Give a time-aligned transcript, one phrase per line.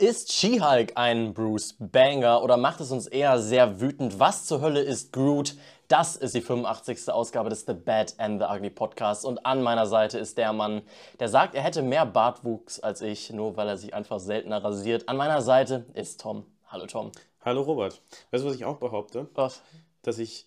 [0.00, 4.18] Ist She-Hulk ein Bruce Banger oder macht es uns eher sehr wütend?
[4.18, 5.58] Was zur Hölle ist Groot?
[5.88, 7.12] Das ist die 85.
[7.12, 10.80] Ausgabe des The Bad and the Ugly Podcasts und an meiner Seite ist der Mann,
[11.18, 15.06] der sagt, er hätte mehr Bartwuchs als ich, nur weil er sich einfach seltener rasiert.
[15.06, 16.46] An meiner Seite ist Tom.
[16.68, 17.12] Hallo Tom.
[17.42, 18.00] Hallo Robert.
[18.30, 19.28] Weißt du, was ich auch behaupte?
[19.34, 19.60] Was?
[20.00, 20.46] Dass ich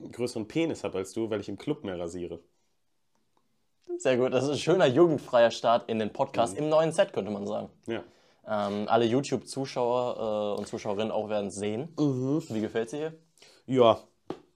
[0.00, 2.40] einen größeren Penis habe als du, weil ich im Club mehr rasiere.
[3.98, 7.30] Sehr gut, das ist ein schöner jugendfreier Start in den Podcast im neuen Set, könnte
[7.30, 7.68] man sagen.
[7.86, 8.02] Ja.
[8.50, 11.88] Ähm, alle YouTube-Zuschauer äh, und Zuschauerinnen auch werden sehen.
[11.96, 13.14] Wie gefällt sie hier?
[13.66, 14.00] Ja,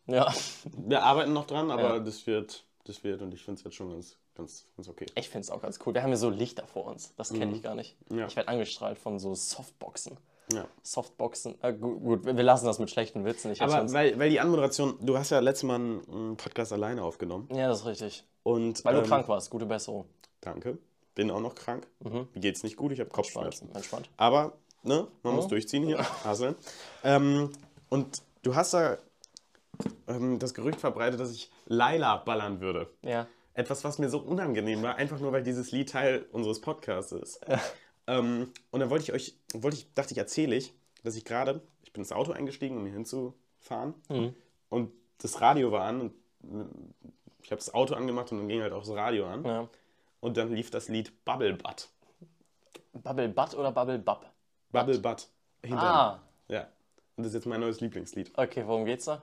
[0.06, 0.32] Ja,
[0.76, 1.98] wir arbeiten noch dran, aber Ja.
[1.98, 5.06] das wird, das wird und ich finde es jetzt schon ganz, ganz, ganz okay.
[5.14, 5.94] ich finde es auch ganz cool.
[5.94, 7.14] Wir haben hier so Lichter vor uns.
[7.16, 7.96] Das kenne ich gar nicht.
[8.10, 8.26] Ja.
[8.26, 10.16] Ich werde angestrahlt von so Softboxen.
[10.52, 10.66] Ja.
[10.82, 11.54] Softboxen.
[11.62, 13.52] Äh, gut, gut, wir lassen das mit schlechten Witzen.
[13.52, 17.48] Ich Aber weil, weil die Anmoderation, du hast ja letztes Mal einen Podcast alleine aufgenommen.
[17.52, 18.24] ja, das ist richtig.
[18.42, 19.50] Und, Weil du ähm, krank warst.
[19.50, 20.06] Gute Besserung.
[20.40, 20.78] Danke.
[21.14, 21.86] Bin auch noch krank.
[22.00, 23.66] Mir geht's nicht gut, ich habe Kopfschmerzen.
[23.74, 24.06] Entspannt.
[24.06, 24.10] Entspannt.
[24.16, 25.98] Aber, ne, man muss durchziehen hier.
[26.24, 26.54] Hasseln.
[27.04, 27.50] Ähm,
[27.90, 28.96] und du hast da
[30.08, 32.88] ähm, das Gerücht verbreitet, dass ich Laila ballern würde.
[33.02, 33.26] Ja.
[33.54, 37.40] Etwas, was mir so unangenehm war, einfach nur weil dieses Lied Teil unseres Podcasts ist.
[38.06, 40.72] Ähm, und dann wollte ich euch, wollte ich, dachte ich, erzähle ich,
[41.04, 43.94] dass ich gerade, ich bin ins Auto eingestiegen, um hier hinzufahren.
[44.70, 46.14] Und das Radio war an und
[47.42, 49.44] ich habe das Auto angemacht und dann ging halt auch das Radio an.
[49.44, 49.68] ja.
[50.22, 51.88] Und dann lief das Lied Bubble Butt.
[52.92, 54.24] Bubble Butt oder Bubble Bub?
[54.70, 55.28] Bubble Butt.
[55.64, 56.68] Hinter Ah, Ja.
[57.16, 58.30] Und das ist jetzt mein neues Lieblingslied.
[58.38, 59.20] okay, worum geht's da?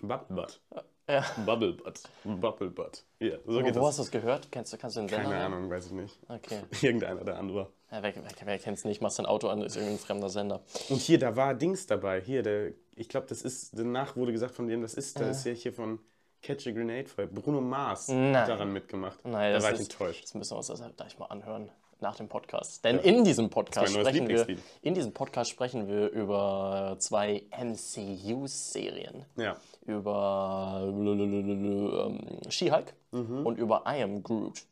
[0.00, 0.60] Bubble Butt.
[1.06, 1.24] Ja.
[1.44, 2.00] Bubble Butt.
[2.24, 3.04] Bubble Butt.
[3.20, 3.88] Ja, so Wo, geht wo das.
[3.88, 4.50] hast du das gehört?
[4.50, 5.24] Kennst du, kannst du den Sender?
[5.30, 5.44] Keine?
[5.44, 6.18] Ahnung, weiß ich nicht.
[6.28, 6.62] Okay.
[6.82, 7.70] Irgendeiner der andere.
[7.90, 9.02] Ja, wer, wer, wer kennt's nicht?
[9.02, 10.62] Machst dein Auto an, ist irgendein fremder Sender.
[10.88, 12.20] Und hier, da war Dings dabei.
[12.22, 15.44] Hier, der, ich glaube, das ist, danach wurde gesagt von dem, das ist, das ist
[15.44, 15.98] ja hier von
[16.42, 17.26] Catch a Grenade Fire.
[17.26, 18.36] Bruno Mars Nein.
[18.36, 19.18] hat daran mitgemacht.
[19.24, 20.24] Nein, da das war ich ist, enttäuscht.
[20.24, 22.84] Das müssen wir uns das gleich mal anhören nach dem Podcast.
[22.84, 24.46] Denn in diesem Podcast sprechen wir,
[24.82, 29.24] in diesem Podcast sprechen wir über zwei MCU-Serien.
[29.36, 29.56] Ja.
[29.86, 33.46] Über ähm, She-Hulk Mhm.
[33.46, 34.62] und über I Am Groot.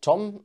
[0.00, 0.44] Tom,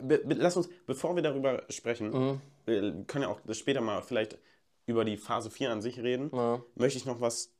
[0.00, 2.40] Be lass uns, bevor wir darüber sprechen, Mhm.
[2.66, 4.38] wir können ja auch später mal vielleicht
[4.86, 6.60] über die Phase 4 an sich reden, Ja.
[6.76, 7.52] möchte ich noch was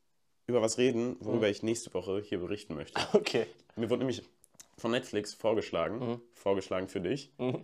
[0.48, 3.00] über was reden, worüber ich nächste Woche hier berichten möchte.
[3.12, 3.46] okay.
[3.76, 4.22] Mir wurde nämlich
[4.78, 7.62] von Netflix vorgeschlagen, vorgeschlagen für dich, eine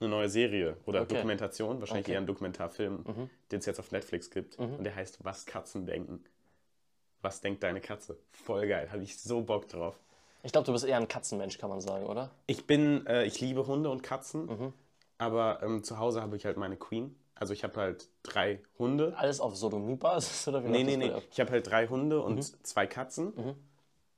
[0.00, 1.14] neue Serie oder Okay.
[1.14, 2.12] Dokumentation, wahrscheinlich Okay.
[2.12, 3.04] eher ein Dokumentarfilm,
[3.50, 4.58] den es jetzt auf Netflix gibt.
[4.58, 6.22] Und der heißt Was Katzen denken.
[7.22, 8.18] Was denkt deine Katze?
[8.30, 9.98] Voll geil, habe ich so Bock drauf.
[10.42, 12.30] Ich glaube, du bist eher ein Katzenmensch, kann man sagen, oder?
[12.46, 14.72] Ich bin, äh, ich liebe Hunde und Katzen, Mhm.
[15.18, 17.16] aber ähm, zu Hause habe ich halt meine Queen.
[17.36, 19.14] Also ich habe halt drei Hunde.
[19.16, 21.12] Alles auf Sodomie-Basis, oder wie Nee, nee, nee.
[21.12, 21.22] ab?
[21.30, 22.64] Ich habe halt drei Hunde und Mhm.
[22.64, 23.32] zwei Katzen.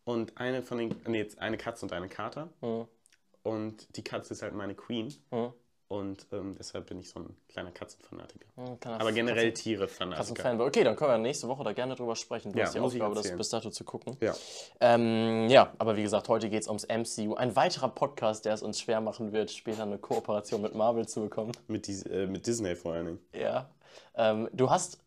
[0.05, 2.49] Und eine von den, nee, jetzt eine Katze und eine Kater.
[2.63, 2.87] Mhm.
[3.43, 5.13] Und die Katze ist halt meine Queen.
[5.89, 8.45] Und ähm, deshalb bin ich so ein kleiner Katzenfanatiker.
[8.57, 10.19] Hm, kleiner Aber generell Katzen- Tiere-Fanatiker.
[10.35, 10.67] Katzenfanboy.
[10.67, 12.53] Okay, dann können wir nächste Woche da gerne drüber sprechen.
[12.53, 14.17] Du Ja, hast die Aufgabe, das bis dato zu gucken.
[14.21, 14.35] Ja.
[14.81, 17.37] Ähm, ja, aber wie gesagt, heute geht es ums MCU.
[17.37, 21.23] Ein weiterer Podcast, der es uns schwer machen wird, später eine Kooperation mit Marvel zu
[21.23, 21.53] bekommen.
[21.69, 23.19] Mit, dies, äh, mit Disney vor allen Dingen.
[23.33, 23.71] Ja.
[24.15, 24.99] Ähm, du hast.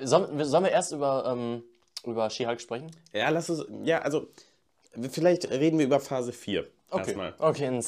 [0.00, 1.62] Sollen, sollen wir erst über, ähm,
[2.06, 2.90] über She-Hulk sprechen?
[3.12, 4.26] Ja, lass uns, ja, also,
[5.10, 6.66] vielleicht reden wir über Phase 4.
[6.90, 7.02] Okay.
[7.02, 7.34] Erstmal.
[7.38, 7.84] Okay, ein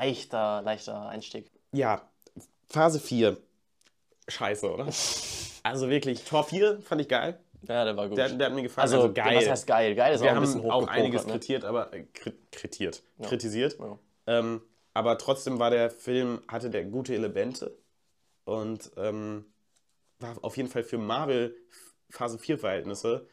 [0.00, 1.50] leichter, leichter Einstieg.
[1.76, 2.08] Ja,
[2.68, 3.36] Phase 4.
[4.28, 4.86] Scheiße, oder?
[5.62, 7.38] also wirklich, Tor 4 fand ich geil.
[7.68, 8.16] Ja, der war gut.
[8.18, 8.82] Der, der hat mir gefallen.
[8.84, 9.36] also, Also, geil.
[9.36, 9.94] was heißt geil?
[9.94, 11.32] Geil ist Wir auch ein bisschen haben auch einiges ne?
[11.32, 13.76] kritiert, aber äh, kri- kritiert, kritisiert.
[13.78, 13.98] Ja.
[14.26, 14.62] Ähm,
[14.94, 17.76] aber trotzdem war der Film, hatte der gute Elemente
[18.44, 19.44] und ähm,
[20.20, 21.54] war auf jeden Fall für Marvel
[22.08, 23.26] Phase 4 Verhältnisse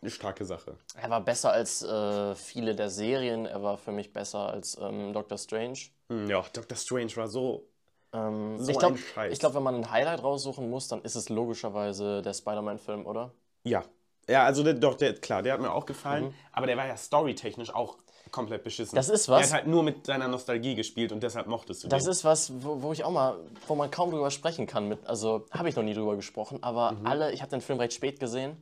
[0.00, 0.76] eine starke Sache.
[1.00, 3.46] Er war besser als äh, viele der Serien.
[3.46, 5.78] Er war für mich besser als ähm, Doctor Strange.
[6.10, 7.66] Hm, Ja, Doctor Strange war so.
[8.14, 8.98] Ähm, So ich glaube,
[9.38, 13.32] glaub, wenn man ein Highlight raussuchen muss, dann ist es logischerweise der Spider-Man-Film, oder?
[13.64, 13.84] Ja.
[14.28, 16.34] Ja, also der, doch, der, klar, der hat mir auch gefallen, Mhm.
[16.52, 17.98] aber der war ja storytechnisch auch
[18.30, 18.96] komplett beschissen.
[18.96, 19.46] Das ist Der was.
[19.48, 22.10] hat halt nur mit seiner Nostalgie gespielt und deshalb mochtest du Das den.
[22.10, 23.36] ist was, wo, wo ich auch mal,
[23.66, 24.88] wo man kaum drüber sprechen kann.
[24.88, 27.06] Mit, also habe ich noch nie drüber gesprochen, aber Mhm.
[27.06, 28.56] alle, ich habe den Film recht spät gesehen.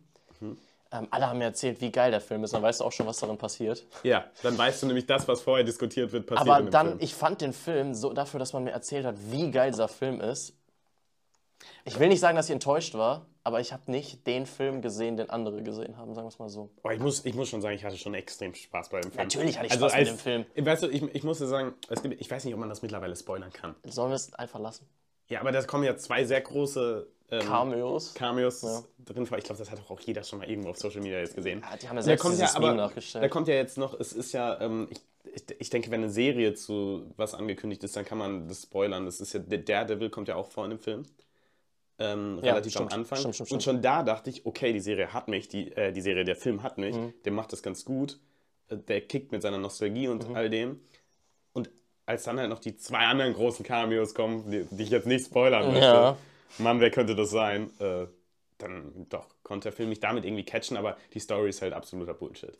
[0.93, 2.53] Ähm, alle haben mir erzählt, wie geil der Film ist.
[2.53, 3.85] Dann weißt du auch schon, was darin passiert.
[4.03, 6.99] Ja, dann weißt du nämlich, das, was vorher diskutiert wird, passiert Aber dann, Film.
[7.00, 10.21] ich fand den Film so dafür, dass man mir erzählt hat, wie geil dieser Film
[10.21, 10.55] ist.
[11.85, 15.17] Ich will nicht sagen, dass ich enttäuscht war, aber ich habe nicht den Film gesehen,
[15.17, 16.71] den andere gesehen haben, sagen wir es mal so.
[16.83, 19.25] Oh, ich, muss, ich muss schon sagen, ich hatte schon extrem Spaß bei dem Film.
[19.25, 20.67] Natürlich hatte ich also Spaß mit als, dem Film.
[20.67, 23.17] Weißt du, ich, ich muss dir sagen, gibt, ich weiß nicht, ob man das mittlerweile
[23.17, 23.75] spoilern kann.
[23.85, 24.87] Sollen wir es einfach lassen?
[25.32, 28.12] Ja, aber da kommen ja zwei sehr große ähm, Cameos.
[28.14, 28.61] Cameos
[29.05, 29.38] drin vor.
[29.38, 31.62] Ich glaube, das hat doch auch jeder schon mal irgendwo auf Social Media jetzt gesehen.
[31.69, 33.25] Ja, die haben ja Da selbst kommt dieses ja, aber, nachgestellt.
[33.25, 35.00] da kommt ja jetzt noch, es ist ja, ähm, ich,
[35.34, 39.06] ich, ich denke, wenn eine Serie zu was angekündigt ist, dann kann man das spoilern.
[39.06, 41.05] Das ist ja, der Daredevil kommt ja auch vor in dem Film.
[41.99, 43.19] Ähm, Ja, relativ stimmt, am Anfang.
[43.19, 46.00] stimmt, stimmt, Und schon da dachte ich, okay, die Serie hat mich, die, äh, die
[46.02, 47.14] Serie, der Film hat mich, Mhm.
[47.25, 48.19] der macht das ganz gut.
[48.69, 50.35] Äh, Der kickt mit seiner Nostalgie und Mhm.
[50.37, 50.81] all dem.
[51.52, 51.70] Und
[52.06, 55.26] als dann halt noch die zwei anderen großen Cameos kommen, die, die ich jetzt nicht
[55.26, 56.16] spoilern möchte, Ja.
[56.58, 57.70] Mann, wer könnte das sein?
[57.81, 58.06] Äh,
[58.58, 62.14] dann doch, konnte der Film mich damit irgendwie catchen, aber die Story ist halt absoluter
[62.14, 62.56] Bullshit.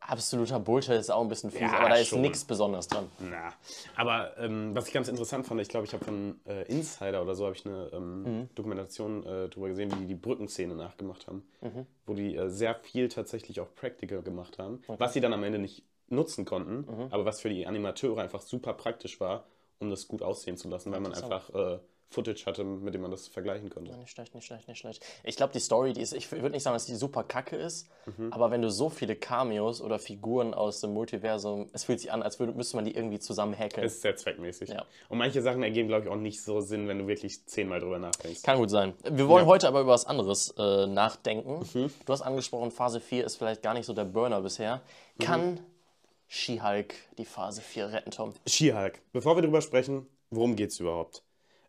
[0.00, 3.10] Absoluter Bullshit ist auch ein bisschen fies, Ja, aber da ist nichts Besonderes dran.
[3.18, 3.52] Na,
[3.96, 7.34] aber ähm, was ich ganz interessant fand, ich glaube, ich habe von äh, Insider oder
[7.34, 8.48] so habe ich eine ähm, Mhm.
[8.54, 11.86] Dokumentation äh, darüber gesehen, wie die die Brückenszene nachgemacht haben, Mhm.
[12.06, 15.58] wo die äh, sehr viel tatsächlich auch Practical gemacht haben, was sie dann am Ende
[15.58, 17.08] nicht nutzen konnten, Mhm.
[17.10, 19.44] aber was für die Animateure einfach super praktisch war,
[19.80, 21.78] um das gut aussehen zu lassen, weil man einfach äh,
[22.10, 23.94] Footage hatte, mit dem man das vergleichen konnte.
[23.94, 25.04] Nicht schlecht, nicht schlecht, nicht schlecht.
[25.24, 27.86] Ich glaube, die Story, die ist, ich würde nicht sagen, dass die super kacke ist,
[28.06, 28.32] Mhm.
[28.32, 32.22] aber wenn du so viele Cameos oder Figuren aus dem Multiversum, es fühlt sich an,
[32.22, 33.84] als würde, müsste man die irgendwie zusammen hacken.
[33.84, 34.70] Ist sehr zweckmäßig.
[34.70, 34.86] Ja.
[35.10, 37.98] Und manche Sachen ergeben, glaube ich, auch nicht so Sinn, wenn du wirklich zehnmal drüber
[37.98, 38.42] nachdenkst.
[38.42, 38.94] Kann gut sein.
[39.04, 39.50] Wir wollen Ja.
[39.50, 41.66] heute aber über was anderes äh, nachdenken.
[41.74, 41.90] Mhm.
[42.06, 44.80] Du hast angesprochen, Phase 4 ist vielleicht gar nicht so der Burner bisher.
[45.18, 45.22] Mhm.
[45.24, 45.60] Kann
[46.28, 48.34] She-Hulk die Phase 4 retten, Tom?
[48.46, 49.00] She-Hulk.
[49.12, 51.22] Bevor wir drüber sprechen, worum geht es überhaupt?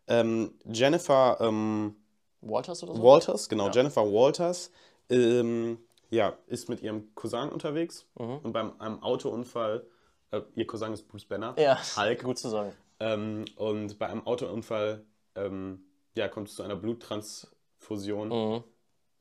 [0.06, 1.96] Ähm, Jennifer ähm,
[2.42, 3.02] Walters oder so?
[3.02, 4.70] Walters, genau, Jennifer Walters,
[5.08, 5.78] ähm,
[6.10, 8.38] ja, ist mit ihrem Cousin unterwegs Mhm.
[8.42, 9.86] und beim einem Autounfall,
[10.30, 12.72] äh, ihr Cousin ist Bruce Banner, ja, Hulk, gut zu sagen.
[12.98, 15.04] ähm, und bei einem Autounfall,
[15.36, 15.84] ähm,
[16.16, 18.28] ja, kommt es zu einer Bluttransfusion.
[18.28, 18.64] Mhm.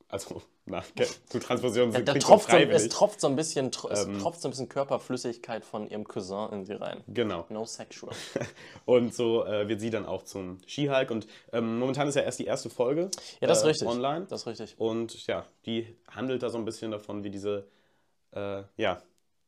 [0.08, 4.20] Also, na, okay, Bluttransfusion Da sind tropft so, es tropft so ein bisschen, es Ähm.
[4.20, 7.04] tropft so ein bisschen Körperflüssigkeit von ihrem Cousin in sie rein.
[7.08, 7.46] Genau.
[7.50, 8.14] No sexual.
[8.86, 11.12] Und so äh, wird sie dann auch zum She-Hulk.
[11.12, 13.10] Und ähm, momentan ist ja erst die erste Folge
[13.42, 13.88] Ja, das ist äh, richtig.
[13.88, 14.26] online.
[14.30, 14.76] Das ist richtig.
[14.80, 17.68] Und ja, die handelt da so ein bisschen davon, wie diese,
[18.32, 19.02] äh, ja,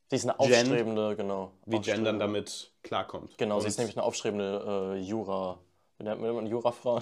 [0.10, 1.54] Sie ist eine aufstrebende, genau.
[1.66, 3.38] wie aufstrebende- damit klarkommt.
[3.38, 5.58] Genau, Und sie ist nämlich eine aufstrebende äh, Jura.
[6.02, 7.00] Wie nennt man Jurafrau?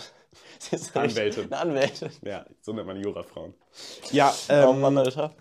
[0.59, 1.45] Sie ist Anwältin.
[1.45, 2.09] Eine Anwältin.
[2.21, 3.53] Ja, so nennt man Jurafrauen.
[4.11, 4.83] Ja, ähm,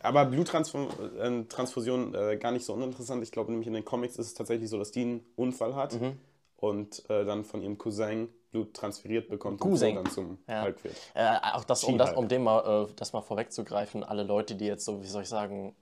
[0.03, 3.23] aber Bluttransfusion äh, gar nicht so uninteressant.
[3.25, 6.01] Ich glaube nämlich in den Comics ist es tatsächlich so, dass die einen Unfall hat
[6.01, 6.19] Mhm.
[6.57, 9.97] und äh, dann von ihrem Cousin Blut transferiert bekommt und Cousin.
[9.97, 10.63] so dann zum Ja.
[10.63, 10.95] Hulk wird.
[11.15, 14.67] Äh, auch das, um, das, um dem mal, äh, das mal vorwegzugreifen, alle Leute, die
[14.67, 15.75] jetzt so, wie soll ich sagen,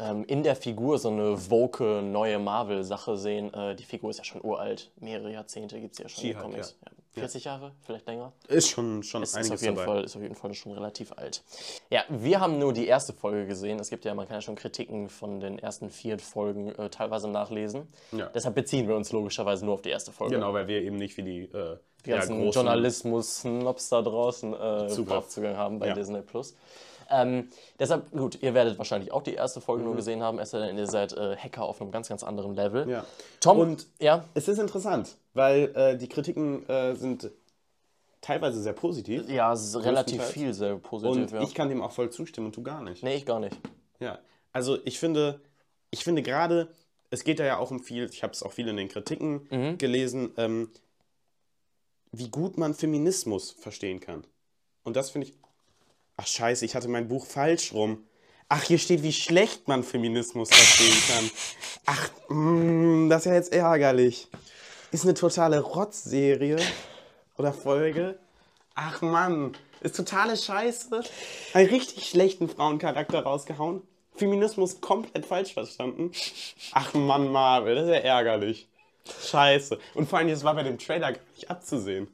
[0.00, 4.24] ähm, in der Figur so eine woke neue Marvel-Sache sehen, äh, die Figur ist ja
[4.24, 4.90] schon uralt.
[4.98, 6.76] Mehrere Jahrzehnte gibt es ja schon in den She-Hulk, Comics.
[6.84, 6.90] Ja.
[7.12, 8.32] 40 Jahre, vielleicht länger.
[8.46, 9.86] Ist schon, schon Ist, ist, einiges auf jeden dabei.
[9.86, 11.42] Fall, ist auf jeden Fall schon relativ alt.
[11.90, 13.80] Ja, wir haben nur die erste Folge gesehen.
[13.80, 17.28] Es gibt ja, man kann ja schon Kritiken von den ersten vier Folgen äh, teilweise
[17.28, 17.88] nachlesen.
[18.12, 18.26] Ja.
[18.32, 20.36] Deshalb beziehen wir uns logischerweise nur auf die erste Folge.
[20.36, 25.16] Genau, weil wir eben nicht wie die, äh, Die ganzen Journalismus-Snobs da draußen äh, Zugriff.
[25.16, 25.94] Aufzugang haben bei Ja.
[25.94, 26.54] Disney Plus.
[27.10, 29.88] Ähm, deshalb, gut, ihr werdet wahrscheinlich auch die erste Folge Mhm.
[29.88, 32.54] nur gesehen haben, es sei denn, ihr seid äh, Hacker auf einem ganz, ganz anderen
[32.54, 32.88] Level.
[32.88, 33.04] Ja.
[33.40, 37.30] Tom, Und ja, es ist interessant, weil äh, die Kritiken äh, sind
[38.20, 39.28] teilweise sehr positiv.
[39.28, 41.16] ja, relativ viel sehr positiv.
[41.24, 41.42] Und ja.
[41.42, 43.02] ich kann dem auch voll zustimmen und du gar nicht.
[43.02, 43.56] nee, ich gar nicht.
[43.98, 44.18] Ja,
[44.52, 45.40] also ich finde,
[45.90, 46.68] ich finde gerade,
[47.10, 49.48] es geht da ja auch um viel, ich habe es auch viel in den Kritiken
[49.50, 49.78] Mhm.
[49.78, 50.70] gelesen, ähm,
[52.12, 54.24] wie gut man Feminismus verstehen kann.
[54.84, 55.34] Und das finde ich,
[56.20, 58.04] ach scheiße, ich hatte mein Buch falsch rum.
[58.48, 61.30] Ach, hier steht, wie schlecht man Feminismus verstehen kann.
[61.86, 64.28] Ach, mm, das ist ja jetzt ärgerlich.
[64.90, 66.58] Ist eine totale Rotzserie
[67.38, 68.18] oder Folge.
[68.74, 71.02] Ach Mann, ist totale Scheiße.
[71.54, 73.82] Einen richtig schlechten Frauencharakter rausgehauen.
[74.14, 76.12] Feminismus komplett falsch verstanden.
[76.72, 78.68] Ach Mann, Marvel, das ist ja ärgerlich.
[79.30, 79.78] Scheiße.
[79.94, 82.08] Und vor allem, das war bei dem Trailer gar nicht abzusehen.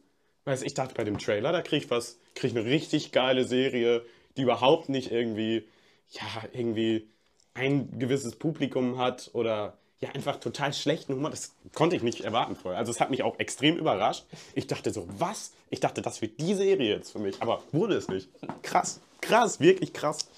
[0.46, 3.10] Weißt du, ich dachte bei dem Trailer, da krieg ich was, krieg ich eine richtig
[3.10, 4.02] geile Serie,
[4.36, 5.68] die überhaupt nicht irgendwie,
[6.10, 6.22] ja,
[6.52, 7.08] irgendwie
[7.54, 11.30] ein gewisses Publikum hat oder ja, einfach total schlechten Humor.
[11.30, 12.78] Das konnte ich nicht erwarten vorher.
[12.78, 14.24] Also es hat mich auch extrem überrascht.
[14.54, 15.52] Ich dachte so, was?
[15.70, 17.42] Ich dachte, das wird die Serie jetzt für mich.
[17.42, 18.28] Aber wurde es nicht.
[18.62, 20.28] Krass, krass, wirklich krass.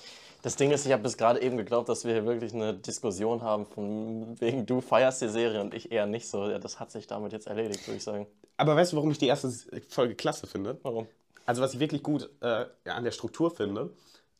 [0.41, 3.43] Das Ding ist, ich habe bis gerade eben geglaubt, dass wir hier wirklich eine Diskussion
[3.43, 6.57] haben, von wegen du feierst die Serie und ich eher nicht so.
[6.59, 8.27] Das hat sich damit jetzt erledigt, würde ich sagen.
[8.59, 9.51] Aber weißt du, warum ich die erste
[9.89, 10.79] Folge klasse finde?
[10.83, 11.07] Warum?
[11.47, 13.91] Also was ich wirklich gut äh, an der Struktur finde,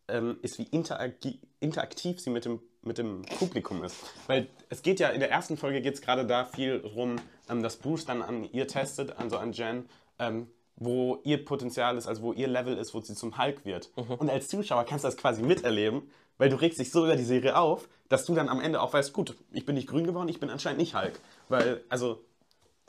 [0.09, 3.97] ähm, ist, wie interagi- interaktiv sie mit dem, mit dem Publikum ist.
[4.27, 7.17] Weil es geht ja, in der ersten Folge geht es gerade da viel drum,
[7.49, 12.07] ähm, dass Bruce dann an ihr testet, also an Jen, ähm, wo ihr Potenzial ist,
[12.07, 13.91] also wo ihr Level ist, wo sie zum Hulk wird.
[13.97, 17.25] Und als Zuschauer kannst du das quasi miterleben, weil du regst dich so über die
[17.25, 20.29] Serie auf, dass du dann am Ende auch weißt, gut, ich bin nicht grün geworden,
[20.29, 21.19] ich bin anscheinend nicht Hulk.
[21.49, 22.23] Weil, also,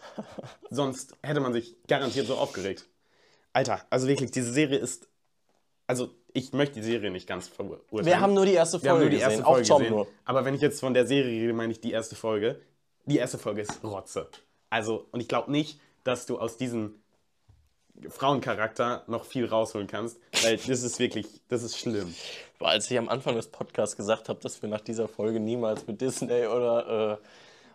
[0.70, 2.88] sonst hätte man sich garantiert so aufgeregt.
[3.54, 5.08] Alter, also wirklich, diese Serie ist.
[5.88, 8.06] Also, ich möchte die Serie nicht ganz verurteilen.
[8.06, 9.96] Wir haben nur die erste Folge nur die gesehen, erste auch Folge Tom gesehen.
[9.96, 10.08] nur.
[10.26, 12.62] Aber wenn ich jetzt von der Serie rede, meine ich die erste Folge.
[13.06, 14.30] die erste Folge ist Rotze.
[14.70, 17.02] Also, und ich glaube nicht, dass du aus diesem
[18.08, 22.14] Frauencharakter noch viel rausholen kannst, weil das ist wirklich, das ist schlimm.
[22.60, 26.00] Als ich am Anfang des Podcasts gesagt habe, dass wir nach dieser Folge niemals mit
[26.00, 27.26] Disney oder, äh,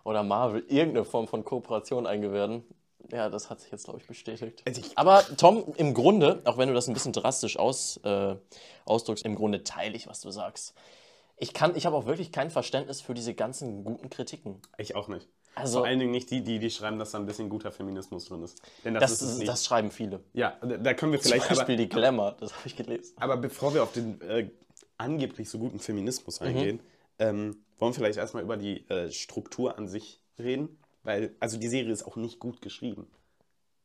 [0.05, 2.65] oder Marvel irgendeine Form von Kooperation eingehen werden,
[3.11, 4.63] ja, das hat sich jetzt, glaube ich, bestätigt.
[4.67, 8.37] Also ich- Aber Tom, im Grunde, auch wenn du das ein bisschen drastisch aus, äh,
[8.87, 10.75] ausdrückst, im Grunde teile ich, was du sagst.
[11.37, 14.63] Ich, kann, ich habe auch wirklich kein Verständnis für diese ganzen guten Kritiken.
[14.79, 15.29] Ich auch nicht.
[15.55, 18.25] Also- Vor allen Dingen nicht die, die, die schreiben, dass da ein bisschen guter Feminismus
[18.27, 18.61] drin ist.
[18.85, 19.49] Denn das, Das, ist nicht.
[19.49, 20.21] das schreiben viele.
[20.33, 23.15] ja, da, können wir Zum vielleicht aber, Beispiel die Glamour, das habe ich gelesen.
[23.19, 24.49] aber bevor wir auf den äh,
[24.97, 26.81] angeblich so guten Feminismus eingehen,
[27.19, 30.79] ähm, wollen wir vielleicht erstmal über die äh, Struktur an sich reden.
[31.03, 33.07] Weil, also die Serie ist auch nicht gut geschrieben.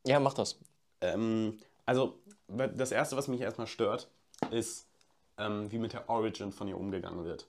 [0.06, 0.58] Ja, mach das.
[1.02, 2.18] Ähm, also,
[2.48, 4.08] das Erste, was mich erstmal stört,
[4.50, 4.88] ist,
[5.36, 7.46] ähm, wie mit der Origin von ihr umgegangen wird.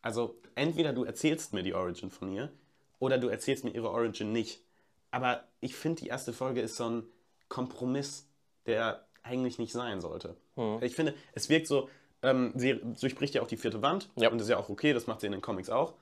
[0.00, 2.50] Also, entweder du erzählst mir die Origin von ihr
[2.98, 4.62] oder du erzählst mir ihre Origin nicht.
[5.10, 7.02] Aber ich finde, die erste Folge ist so ein
[7.48, 8.26] Kompromiss,
[8.64, 10.36] der eigentlich nicht sein sollte.
[10.80, 11.88] Ich finde, es wirkt so,
[12.26, 14.30] ähm, sie durchbricht ja auch die vierte Wand Ja.
[14.30, 15.94] und das ist ja auch okay, das macht sie in den Comics auch.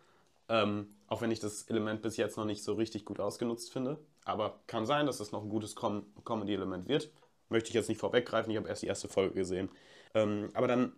[0.49, 3.99] Ähm, auch wenn ich das Element bis jetzt noch nicht so richtig gut ausgenutzt finde.
[4.25, 7.11] Aber kann sein, dass es noch ein gutes Com Comedy-Element wird.
[7.49, 9.71] Möchte ich jetzt nicht vorweggreifen, ich habe erst die erste Folge gesehen.
[10.15, 10.93] Ähm, aber dann,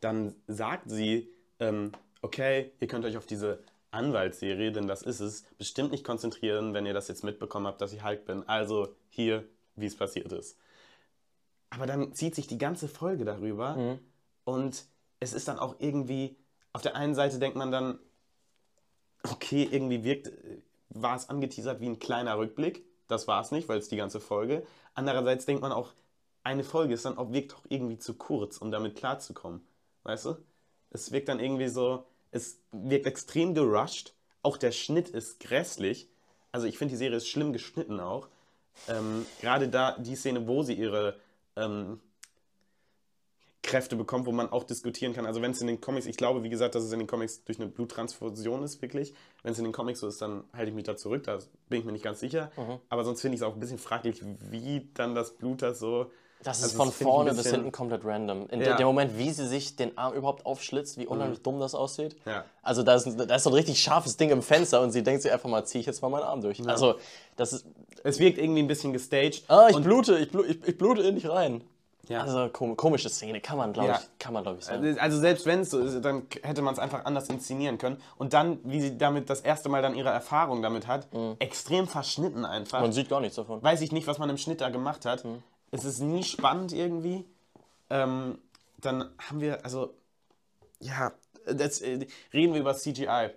[0.00, 1.28] dann sagt sie,
[1.60, 3.60] ähm, okay, ihr könnt euch auf diese
[3.90, 7.92] Anwaltsserie, denn das ist es, bestimmt nicht konzentrieren, wenn ihr das jetzt mitbekommen habt, dass
[7.92, 8.48] ich Hulk bin.
[8.48, 9.44] Also hier,
[9.76, 10.58] wie es passiert ist.
[11.70, 13.98] Aber dann zieht sich die ganze Folge darüber
[14.44, 14.84] und
[15.20, 16.36] es ist dann auch irgendwie,
[16.72, 17.98] auf der einen Seite denkt man dann,
[19.22, 20.32] okay, irgendwie wirkt,
[20.90, 22.84] war es angeteasert wie ein kleiner Rückblick.
[23.08, 24.66] Das war es nicht, weil es die ganze Folge.
[24.94, 25.92] Andererseits denkt man auch,
[26.44, 29.64] eine Folge ist dann auch, wirkt auch irgendwie zu kurz, um damit klarzukommen.
[30.02, 30.36] Weißt du?
[30.90, 34.14] Es wirkt dann irgendwie so, es wirkt extrem gerusht.
[34.42, 36.08] Auch der Schnitt ist grässlich.
[36.50, 38.28] Also ich finde, die Serie ist schlimm geschnitten auch.
[38.88, 41.16] Ähm, Gerade da die Szene, wo sie ihre
[41.56, 42.00] ähm,
[43.62, 45.24] Kräfte bekommt, wo man auch diskutieren kann.
[45.24, 47.44] Also wenn es in den Comics, ich glaube, wie gesagt, dass es in den Comics
[47.44, 49.14] durch eine Bluttransfusion ist, wirklich.
[49.42, 51.38] Wenn es in den Comics so ist, dann halte ich mich da zurück, da
[51.68, 52.50] bin ich mir nicht ganz sicher.
[52.88, 56.10] Aber sonst finde ich es auch ein bisschen fraglich, wie dann das Blut das so...
[56.44, 58.48] Das ist Also von das vorne bis bisschen- hinten komplett random.
[58.50, 58.70] In Ja.
[58.70, 62.16] de- dem Moment, wie sie sich den Arm überhaupt aufschlitzt, wie unheimlich dumm das aussieht.
[62.26, 62.44] Ja.
[62.62, 65.22] Also da ist, da ist so ein richtig scharfes Ding im Fenster und sie denkt
[65.22, 66.60] sich einfach mal, zieh ich jetzt mal meinen Arm durch.
[66.68, 66.96] Also
[67.36, 67.66] das ist,
[68.02, 69.44] Es wirkt irgendwie ein bisschen gestaged.
[69.46, 71.62] ah, ich blute, ich, blu, ich, ich blute in dich rein.
[72.08, 72.22] Ja.
[72.22, 74.00] Also kom komische Szene, kann man glaube Ja.
[74.00, 74.98] ich, kann man glaube ich sagen.
[74.98, 77.96] Also selbst wenn es so ist, dann hätte man es einfach anders inszenieren können.
[78.16, 81.06] Und dann, wie sie damit das erste Mal dann ihre Erfahrung damit hat,
[81.38, 82.80] extrem verschnitten einfach.
[82.80, 83.62] Man sieht gar nichts davon.
[83.62, 85.24] weiß ich nicht, was man im Schnitt da gemacht hat.
[85.70, 87.24] Es ist nie spannend irgendwie.
[87.88, 88.38] Ähm,
[88.78, 89.94] dann haben wir, also,
[90.80, 91.12] ja,
[91.46, 93.30] das, äh, reden wir über CGI.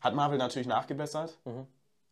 [0.00, 1.38] Hat Marvel natürlich nachgebessert.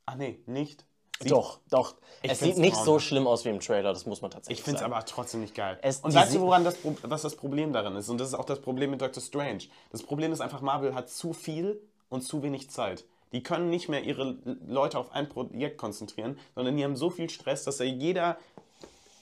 [0.07, 0.85] Ach nee, nicht.
[1.21, 1.95] Sieht- Doch, doch.
[2.23, 4.79] Es sieht nicht so schlimm aus wie im Trailer, das muss man tatsächlich Ich finde
[4.81, 5.79] es aber trotzdem nicht geil.
[5.83, 8.09] Es- Und weißt du, woran das, was das Problem darin ist?
[8.09, 9.65] Und das ist auch das Problem mit Doctor Strange.
[9.93, 13.05] Das Problem ist einfach, Marvel hat zu viel und zu wenig Zeit.
[13.33, 17.29] Die können nicht mehr ihre Leute auf ein Projekt konzentrieren, sondern die haben so viel
[17.31, 18.37] Stress, dass da jeder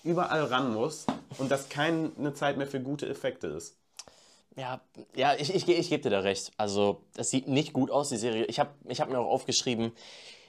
[0.02, 1.06] überall ran muss
[1.38, 3.76] und dass keine Zeit mehr für gute Effekte ist.
[4.56, 4.80] Ja,
[5.14, 6.52] ja ich, ich, ich gebe dir da recht.
[6.58, 8.44] Also, es sieht nicht gut aus, die Serie.
[8.44, 9.92] Ich habe ich hab mir auch aufgeschrieben,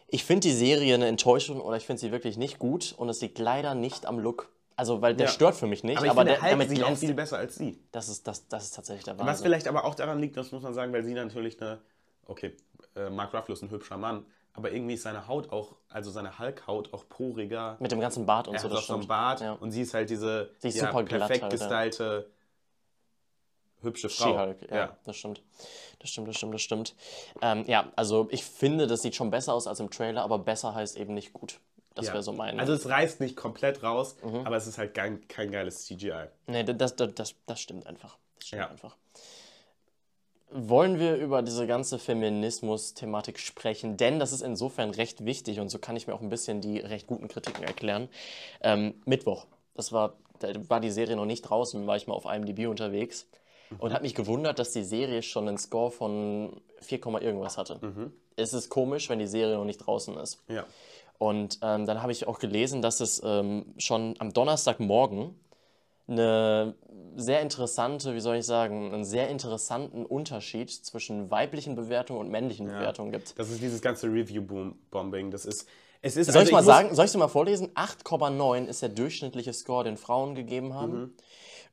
[0.07, 3.21] ich finde die Serie eine Enttäuschung oder ich finde sie wirklich nicht gut und es
[3.21, 4.49] liegt leider nicht am Look.
[4.77, 5.31] Also, weil der Ja.
[5.31, 7.37] stört für mich nicht, Aber ich aber, finde, der, Hulk damit sieht auch viel besser
[7.37, 7.79] als sie.
[7.91, 9.43] Das ist, das, das ist tatsächlich der Was Wahnsinn.
[9.45, 11.79] vielleicht aber auch daran liegt, das muss man sagen, weil sie natürlich eine,
[12.25, 12.57] okay,
[12.95, 16.39] äh, Mark Ruffalo ist ein hübscher Mann, aber irgendwie ist seine Haut auch, also seine
[16.39, 17.77] Hulk-Haut auch poriger.
[17.79, 19.07] Mit dem ganzen Bart und Er so, hat das auch so einen.
[19.07, 19.53] Bart Ja.
[19.53, 22.29] und sie ist halt diese ist ja, perfekt halt, gestylte,
[23.81, 24.31] hübsche Frau.
[24.33, 25.41] She-Hulk, ja, das stimmt.
[25.99, 26.95] Das stimmt, das stimmt, das stimmt.
[27.41, 30.73] Ähm, ja, also ich finde, das sieht schon besser aus als im Trailer, aber besser
[30.75, 31.59] heißt eben nicht gut.
[31.93, 32.13] Das Ja.
[32.13, 32.59] wäre so mein.
[32.59, 34.45] Also es reißt nicht komplett raus, Mhm.
[34.45, 36.27] aber es ist halt kein, kein geiles CGI.
[36.47, 38.17] nee, das, das, das, das stimmt einfach.
[38.37, 38.69] Das stimmt Ja.
[38.69, 38.95] einfach.
[40.51, 43.97] Wollen wir über diese ganze Feminismus-Thematik sprechen?
[43.97, 46.79] Denn das ist insofern recht wichtig und so kann ich mir auch ein bisschen die
[46.79, 48.09] recht guten Kritiken erklären.
[48.61, 52.25] Ähm, Mittwoch, das war, da war die Serie noch nicht draußen, war ich mal auf
[52.25, 53.27] IMDb unterwegs
[53.79, 57.79] und habe mich gewundert, dass die Serie schon einen Score von 4, Komma irgendwas hatte.
[58.35, 60.43] Es ist komisch, wenn die Serie noch nicht draußen ist.
[60.47, 60.65] Ja.
[61.17, 65.33] Und ähm, dann habe ich auch gelesen, dass es ähm, schon am Donnerstagmorgen
[66.07, 66.75] eine
[67.15, 72.67] sehr interessante, wie soll ich sagen, einen sehr interessanten Unterschied zwischen weiblichen Bewertungen und männlichen
[72.67, 73.39] Bewertungen gibt.
[73.39, 75.31] Das ist dieses ganze Review-Bombing.
[75.31, 75.67] Das ist.
[76.01, 77.71] Es ist Soll ich also mal muss- sagen, soll ich dir mal vorlesen?
[77.73, 80.99] 8,9 ist der durchschnittliche Score, den Frauen gegeben haben.
[80.99, 81.13] Mhm.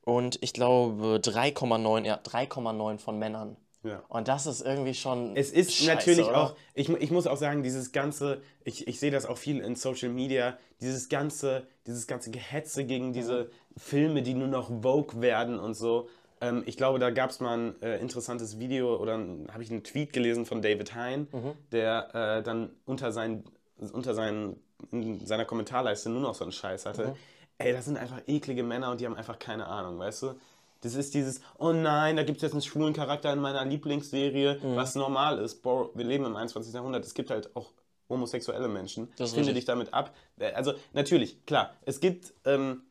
[0.05, 3.57] Und ich glaube 3,9, ja, 3,9 von Männern.
[3.83, 4.01] Ja.
[4.07, 5.35] Und das ist irgendwie schon.
[5.35, 6.37] Es ist scheiße, natürlich oder?
[6.37, 9.75] auch, ich, ich muss auch sagen, dieses ganze, ich, ich sehe das auch viel in
[9.75, 15.59] Social Media, dieses ganze, dieses ganze Gehetze gegen diese Filme, die nur noch Vogue werden
[15.59, 16.07] und so.
[16.39, 19.19] Ähm, ich glaube, da gab es mal ein äh, interessantes Video oder
[19.51, 21.27] habe ich einen Tweet gelesen von David Hein,
[21.71, 23.43] der äh, dann unter, seinen,
[23.91, 27.15] unter seinen, in seiner Kommentarleiste nur noch so einen Scheiß hatte.
[27.57, 30.33] Ey, das sind einfach eklige Männer und die haben einfach keine Ahnung, weißt du?
[30.81, 34.59] Das ist dieses, oh nein, da gibt es jetzt einen schwulen Charakter in meiner Lieblingsserie,
[34.61, 34.75] Mhm.
[34.75, 35.61] was normal ist.
[35.61, 36.73] Bro, wir leben im 21.
[36.73, 37.71] Jahrhundert, es gibt halt auch
[38.09, 39.07] homosexuelle Menschen.
[39.17, 39.55] Das Finde richtig.
[39.61, 40.13] dich damit ab.
[40.39, 42.81] Äh, Also natürlich, klar, es gibt, ähm,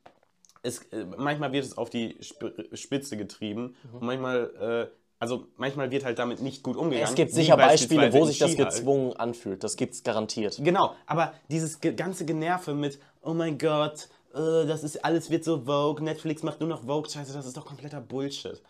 [0.62, 3.98] es, äh, manchmal wird es auf die Sp Spitze getrieben Mhm.
[3.98, 7.08] und manchmal, äh, also manchmal wird halt damit nicht gut umgegangen.
[7.10, 9.62] Es gibt sicher Beispiele, wo sich das gezwungen anfühlt.
[9.62, 10.58] Das gibt's garantiert.
[10.64, 15.64] Genau, aber dieses ganze Generve mit, oh mein Gott, äh, das ist alles wird so
[15.64, 18.62] Vogue, Netflix macht nur noch Vogue, scheiße, das ist doch kompletter Bullshit.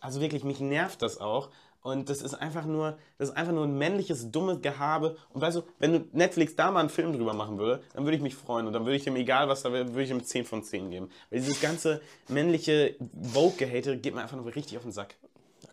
[0.00, 1.50] Also wirklich, mich nervt das auch.
[1.82, 5.16] Und das ist einfach nur, das ist einfach nur ein männliches, dummes Gehabe.
[5.30, 8.22] Und weißt du, wenn Netflix da mal einen Film drüber machen würde, dann würde ich
[8.22, 8.66] mich freuen.
[8.66, 10.90] Und dann würde ich dem, egal was da wäre, würde ich ihm 10 von 10
[10.90, 11.10] geben.
[11.30, 12.96] Weil dieses ganze männliche
[13.32, 15.16] Vogue-Gehate geht mir einfach nur richtig auf den Sack.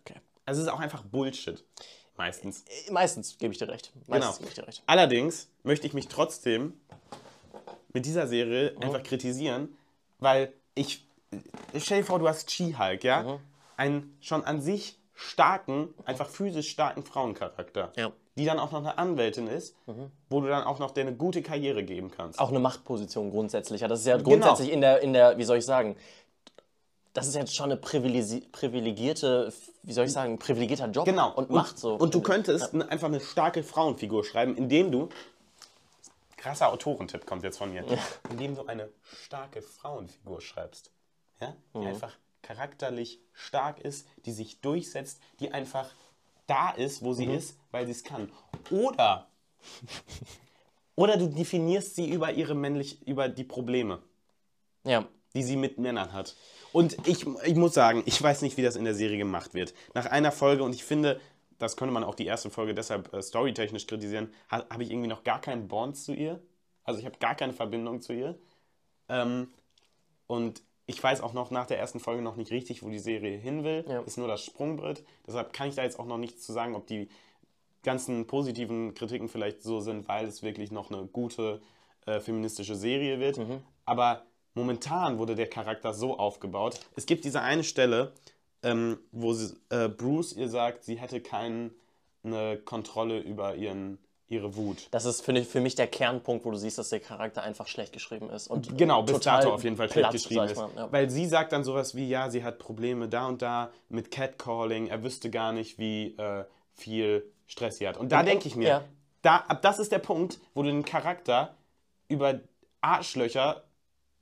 [0.00, 0.14] Okay.
[0.46, 1.62] Also es ist auch einfach Bullshit.
[2.16, 2.64] Meistens.
[2.86, 3.92] Äh, Meistens gebe ich dir recht.
[4.06, 4.18] Genau.
[4.18, 4.82] Meistens gebe ich dir recht.
[4.86, 6.72] Allerdings möchte ich mich trotzdem
[7.92, 9.76] mit dieser Serie einfach kritisieren,
[10.18, 11.06] weil ich.
[11.76, 13.38] Stell dir vor, du hast She-Hulk, ja?
[13.76, 17.92] Einen schon an sich starken, einfach physisch starken Frauencharakter.
[17.96, 18.12] Ja.
[18.36, 19.74] Die dann auch noch eine Anwältin ist,
[20.30, 22.38] wo du dann auch noch dir eine gute Karriere geben kannst.
[22.38, 23.80] Auch eine Machtposition grundsätzlich.
[23.80, 25.96] Ja, das ist ja grundsätzlich in der, in der, wie soll ich sagen,
[27.14, 29.52] das ist jetzt schon eine privilegi privilegierte,
[29.82, 31.32] wie soll ich sagen, privilegierter Job Genau.
[31.34, 31.94] und Macht so.
[31.94, 35.08] Und du könntest ne- einfach eine starke Frauenfigur schreiben, indem du.
[36.38, 37.84] Krasser Autorentipp kommt jetzt von mir.
[38.30, 40.90] Indem du eine starke Frauenfigur schreibst.
[41.40, 41.54] Ja?
[41.74, 45.90] Die einfach charakterlich stark ist, die sich durchsetzt, die einfach
[46.46, 48.32] da ist, wo sie ist, weil sie es kann.
[48.70, 49.28] Oder.
[50.94, 54.00] Oder du definierst sie über ihre männlich, über die Probleme
[54.84, 55.06] ja.
[55.34, 56.36] die sie mit Männern hat.
[56.72, 59.74] Und ich, ich muss sagen, ich weiß nicht, wie das in der Serie gemacht wird.
[59.94, 61.20] Nach einer Folge, und ich finde,
[61.58, 65.08] das könnte man auch die erste Folge deshalb äh, storytechnisch kritisieren, ha, habe ich irgendwie
[65.08, 66.40] noch gar keinen Bond zu ihr.
[66.84, 68.38] Also ich habe gar keine Verbindung zu ihr.
[69.08, 69.48] Ähm,
[70.26, 73.36] und ich weiß auch noch nach der ersten Folge noch nicht richtig, wo die Serie
[73.36, 73.84] hin will.
[73.88, 74.00] Ja.
[74.00, 75.04] Ist nur das Sprungbrett.
[75.26, 77.08] Deshalb kann ich da jetzt auch noch nichts zu sagen, ob die
[77.82, 81.60] ganzen positiven Kritiken vielleicht so sind, weil es wirklich noch eine gute
[82.06, 83.38] äh, feministische Serie wird.
[83.84, 86.80] Aber momentan wurde der Charakter so aufgebaut.
[86.96, 88.12] Es gibt diese eine Stelle,
[88.62, 91.70] ähm, wo sie, äh, Bruce ihr sagt, sie hätte keine
[92.64, 94.88] Kontrolle über ihren, ihre Wut.
[94.90, 97.92] Das ist für, für mich der Kernpunkt, wo du siehst, dass der Charakter einfach schlecht
[97.92, 98.48] geschrieben ist.
[98.48, 100.56] Und Genau, bis dato auf jeden Fall schlecht platt, geschrieben ist.
[100.56, 100.92] mal, ja.
[100.92, 104.88] Weil sie sagt dann sowas wie, ja, sie hat Probleme da und da mit Catcalling,
[104.88, 106.44] er wüsste gar nicht, wie äh,
[106.74, 107.96] viel Stress sie hat.
[107.96, 108.84] Und da denke ich mir, ja.
[109.22, 111.54] da, ab das ist der Punkt, wo du den Charakter
[112.08, 112.40] über
[112.80, 113.64] Arschlöcher,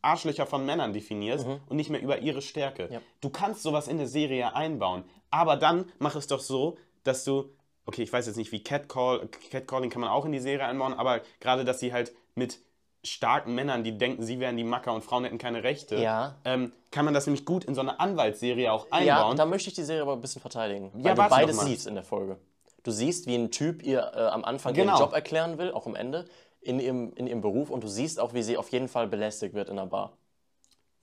[0.07, 2.87] Arschlöcher von Männern definierst und nicht mehr über ihre Stärke.
[2.87, 2.93] Mhm.
[2.95, 3.01] Ja.
[3.21, 7.51] Du kannst sowas in der Serie einbauen, aber dann mach es doch so, dass du,
[7.85, 10.95] okay, ich weiß jetzt nicht, wie Catcall, Catcalling kann man auch in die Serie einbauen,
[10.95, 12.59] aber gerade, dass sie halt mit
[13.05, 16.35] starken Männern, die denken, sie wären die Macker und Frauen hätten keine Rechte, Ja.
[16.45, 19.37] ähm, kann man das nämlich gut in so eine Anwaltsserie auch Ja, einbauen.
[19.37, 20.91] da möchte ich die Serie aber ein bisschen verteidigen.
[20.95, 22.37] Weil Ja, du beides siehst in der Folge.
[22.83, 24.93] Du siehst, wie ein Typ ihr äh, am Anfang Genau.
[24.93, 26.27] ihren Job erklären will, auch am Ende,
[26.67, 27.71] in ihrem, in ihrem Beruf.
[27.71, 30.17] Und du siehst auch, wie sie auf jeden Fall belästigt wird in der Bar.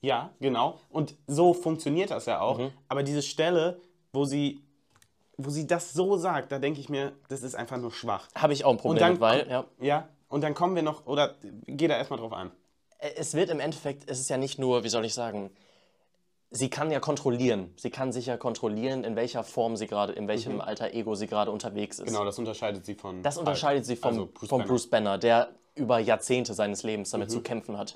[0.00, 0.78] Ja, genau.
[0.90, 2.42] Und so funktioniert das ja Mhm.
[2.42, 2.60] auch.
[2.88, 3.80] Aber diese Stelle,
[4.12, 4.60] wo sie,
[5.38, 8.28] wo sie das so sagt, da denke ich mir, das ist einfach nur schwach.
[8.34, 11.06] Habe ich auch ein Problem dann, mit, weil, ja, ja, und dann kommen wir noch,
[11.06, 11.34] oder
[11.66, 12.50] geh da erstmal drauf ein.
[12.98, 15.50] es wird im Endeffekt, es ist ja nicht nur, wie soll ich sagen,
[16.54, 17.72] sie kann ja kontrollieren.
[17.76, 21.26] Sie kann sich ja kontrollieren, in welcher Form sie gerade, in welchem alter Ego sie
[21.26, 22.04] gerade unterwegs ist.
[22.06, 22.12] Mhm.
[22.12, 23.22] Genau, das unterscheidet sie von.
[23.22, 24.68] Das unterscheidet sie vom, Also Bruce vom Banner.
[24.70, 27.32] Bruce Banner, der über Jahrzehnte seines Lebens damit Mhm.
[27.32, 27.94] zu kämpfen hat.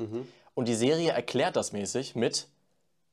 [0.54, 2.48] Und die Serie erklärt das mäßig mit,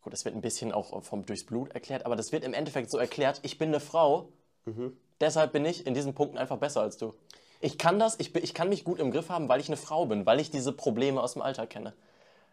[0.02, 2.90] gut, das wird ein bisschen auch vom durchs Blut erklärt, aber das wird im Endeffekt
[2.90, 4.30] so erklärt, ich bin eine Frau,
[4.66, 4.98] Mhm.
[5.22, 7.14] deshalb bin ich in diesen Punkten einfach besser als du.
[7.62, 10.08] Ich kann das, ich, ich kann mich gut im Griff haben, weil ich eine Frau
[10.08, 11.94] bin, weil ich diese Probleme aus dem Alltag kenne.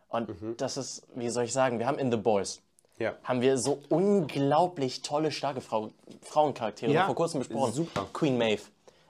[0.09, 0.57] Und Mhm.
[0.59, 2.61] das ist, wie soll ich sagen, wir haben in The Boys,
[3.02, 3.14] Ja.
[3.24, 5.90] haben wir so unglaublich tolle, starke Frau,
[6.22, 6.92] Frauencharaktere.
[6.92, 7.72] Ja, vor kurzem besprochen.
[7.72, 8.06] super.
[8.12, 8.62] Queen Maeve.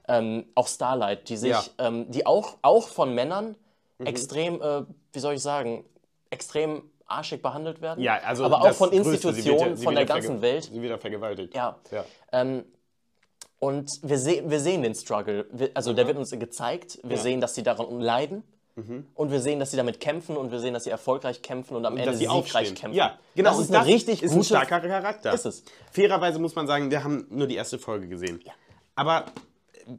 [0.08, 1.62] Ähm, auch Starlight, die sich, Ja.
[1.78, 3.54] ähm, die auch, auch von Männern
[3.98, 4.06] Mhm.
[4.06, 5.84] extrem, äh, wie soll ich sagen,
[6.30, 8.02] extrem arschig behandelt werden.
[8.02, 10.64] Ja, also aber auch von Institutionen, ja- von der ganzen Welt.
[10.64, 11.54] Sie wird ja vergewaltigt.
[11.54, 11.76] Ja.
[11.90, 12.04] ja.
[12.32, 12.64] Ähm,
[13.58, 15.46] und wir, se wir sehen den Struggle.
[15.52, 16.98] Wir, also der wird uns gezeigt.
[17.04, 17.22] Wir Ja.
[17.22, 18.42] sehen, dass sie daran leiden.
[19.14, 21.84] Und wir sehen, dass sie damit kämpfen und wir sehen, dass sie erfolgreich kämpfen und
[21.84, 22.96] am Ende dass sie siegreich kämpfen.
[22.96, 23.50] Ja, genau.
[23.50, 25.32] Das und ist eine richtig ist ein starker Charakter.
[25.32, 25.62] Ist es.
[25.90, 28.42] Fairerweise muss man sagen, wir haben nur die erste Folge gesehen.
[28.94, 29.26] Aber
[29.86, 29.96] äh,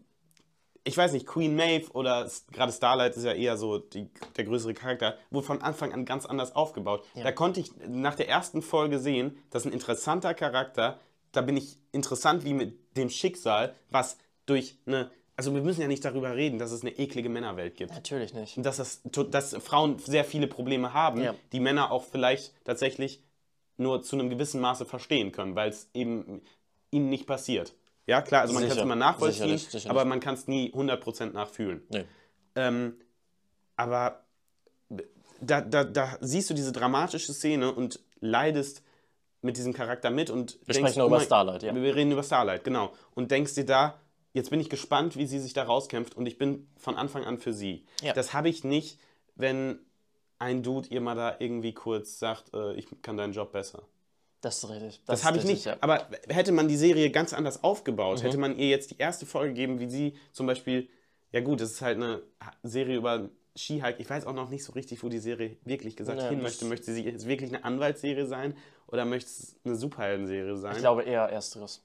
[0.84, 4.74] ich weiß nicht, Queen Maeve oder gerade Starlight ist ja eher so die, der größere
[4.74, 7.06] Charakter, wurde von Anfang an ganz anders aufgebaut.
[7.16, 11.00] Da konnte ich nach der ersten Folge sehen, das ist ein interessanter Charakter.
[11.32, 15.12] Da bin ich interessant wie mit dem Schicksal, was durch eine.
[15.36, 17.92] Also wir müssen ja nicht darüber reden, dass es eine eklige Männerwelt gibt.
[17.92, 18.56] Natürlich nicht.
[18.58, 21.34] Und dass, das, dass Frauen sehr viele Probleme haben, Ja.
[21.52, 23.20] die Männer auch vielleicht tatsächlich
[23.78, 26.42] nur zu einem gewissen Maße verstehen können, weil es eben
[26.92, 27.74] ihnen nicht passiert.
[28.06, 29.90] Ja, klar, also man kann es immer nachvollziehen, Sicherlich, sicherlich.
[29.90, 31.82] aber man kann es nie 100% nachfühlen.
[31.90, 32.04] Nee.
[32.56, 32.98] Ähm,
[33.76, 34.22] aber
[35.42, 38.84] da, da, da siehst du diese dramatische Szene und leidest
[39.42, 41.74] mit diesem Charakter mit und Wir sprechen nur über Starlight, ja.
[41.76, 42.94] Wir reden über Starlight, genau.
[43.16, 44.00] Und denkst dir da,
[44.34, 47.38] jetzt bin ich gespannt, wie sie sich da rauskämpft und ich bin von Anfang an
[47.38, 47.86] für sie.
[48.02, 48.14] Ja.
[48.14, 49.00] Das habe ich nicht,
[49.36, 49.80] wenn
[50.40, 53.84] ein Dude ihr mal da irgendwie kurz sagt, äh, ich kann deinen Job besser.
[54.42, 55.02] Das ist richtig.
[55.06, 55.64] Das, ist habe ich nicht.
[55.66, 55.78] ja.
[55.80, 58.24] Aber hätte man die Serie ganz anders aufgebaut, Mhm.
[58.24, 60.90] hätte man ihr jetzt die erste Folge gegeben, wie sie zum Beispiel,
[61.32, 62.22] ja gut, es ist halt eine
[62.64, 64.02] Serie über Skihike.
[64.02, 66.44] Ich weiß auch noch nicht so richtig, wo die Serie wirklich gesagt Ja, hin das-
[66.54, 66.66] möchte.
[66.66, 70.74] Möchte sie jetzt wirklich eine Anwaltsserie sein oder möchte es eine Superheldenserie sein?
[70.74, 71.82] Ich glaube eher Ersteres.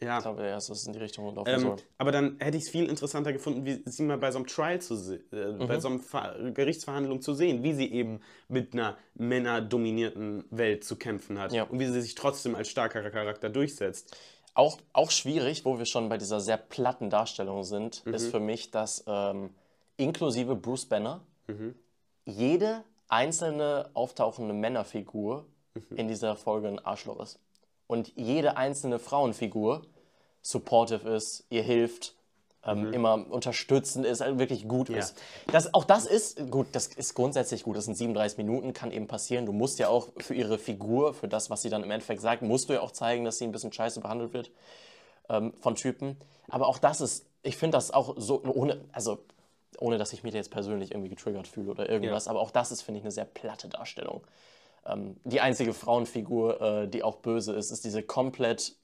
[0.00, 0.18] Ja.
[0.18, 1.76] Ich glaube dass es in die Richtung laufen Ähm, soll.
[1.98, 4.80] aber dann hätte ich es viel interessanter gefunden, wie sie mal bei so einem Trial
[4.80, 5.66] zu äh, Mhm.
[5.66, 10.96] bei so einer Ver Gerichtsverhandlung zu sehen, wie sie eben mit einer männerdominierten Welt zu
[10.96, 11.64] kämpfen hat Ja.
[11.64, 14.16] und wie sie sich trotzdem als starker Charakter durchsetzt.
[14.54, 18.14] Auch, auch schwierig, wo wir schon bei dieser sehr platten Darstellung sind, Mhm.
[18.14, 19.50] ist für mich, dass ähm,
[19.96, 21.74] inklusive Bruce Banner Mhm.
[22.24, 25.96] jede einzelne auftauchende Männerfigur Mhm.
[25.96, 27.38] in dieser Folge ein Arschloch ist.
[27.92, 29.82] Und jede einzelne Frauenfigur
[30.40, 32.14] supportive ist, ihr hilft,
[32.64, 34.94] ähm, immer unterstützend ist, also wirklich gut Mhm.
[34.94, 35.00] Ja.
[35.02, 35.20] ist.
[35.50, 37.76] Das, auch das ist gut, das ist grundsätzlich gut.
[37.76, 39.44] Das sind 37 Minuten, kann eben passieren.
[39.44, 42.40] Du musst ja auch für ihre Figur, für das, was sie dann im Endeffekt sagt,
[42.40, 44.50] musst du ja auch zeigen, dass sie ein bisschen scheiße behandelt wird
[45.28, 46.16] ähm, von Typen.
[46.48, 49.18] Aber auch das ist, ich finde das auch so, ohne, also
[49.80, 52.80] ohne dass ich mich jetzt persönlich irgendwie getriggert fühle oder irgendwas, aber auch das ist,
[52.82, 54.22] finde ich, eine sehr platte Darstellung.
[54.86, 58.74] Ähm, die einzige Frauenfigur, äh, die auch böse ist, ist diese komplett,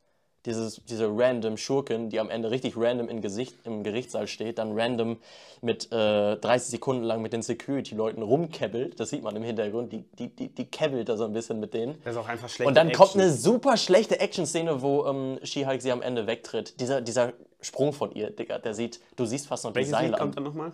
[0.46, 4.78] dieses, diese random Schurkin, die am Ende richtig random im, Gesicht, im Gerichtssaal steht, dann
[4.78, 5.16] random
[5.60, 9.00] mit äh, 30 Sekunden lang mit den Security-Leuten rumkebbelt.
[9.00, 11.74] Das sieht man im Hintergrund, die, die, die, die kebbelt da so ein bisschen mit
[11.74, 12.00] denen.
[12.04, 12.68] Das ist auch einfach schlecht.
[12.68, 16.78] Und dann kommt eine super schlechte Action-Szene, wo ähm, She-Hulk sie am Ende wegtritt.
[16.80, 20.00] Dieser, dieser Sprung von ihr, Digga, der sieht, du siehst fast noch die Welches Lied
[20.00, 20.44] Seile kommt an.
[20.44, 20.72] dann nochmal?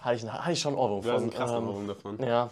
[0.00, 1.22] Hatte ich, hatte ich schon Ohrwurm Du hast von.
[1.24, 2.18] einen krassen ähm, Ohrwurm davon.
[2.24, 2.50] Ja,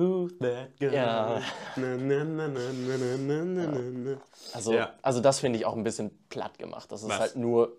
[0.00, 0.94] Who's that girl?
[0.94, 1.42] Ja.
[1.76, 4.16] Na, na, na, na, na, na, na, ja.
[4.54, 4.94] Also, ja.
[5.02, 7.20] also das finde ich auch ein bisschen platt gemacht, dass es Was?
[7.20, 7.76] halt nur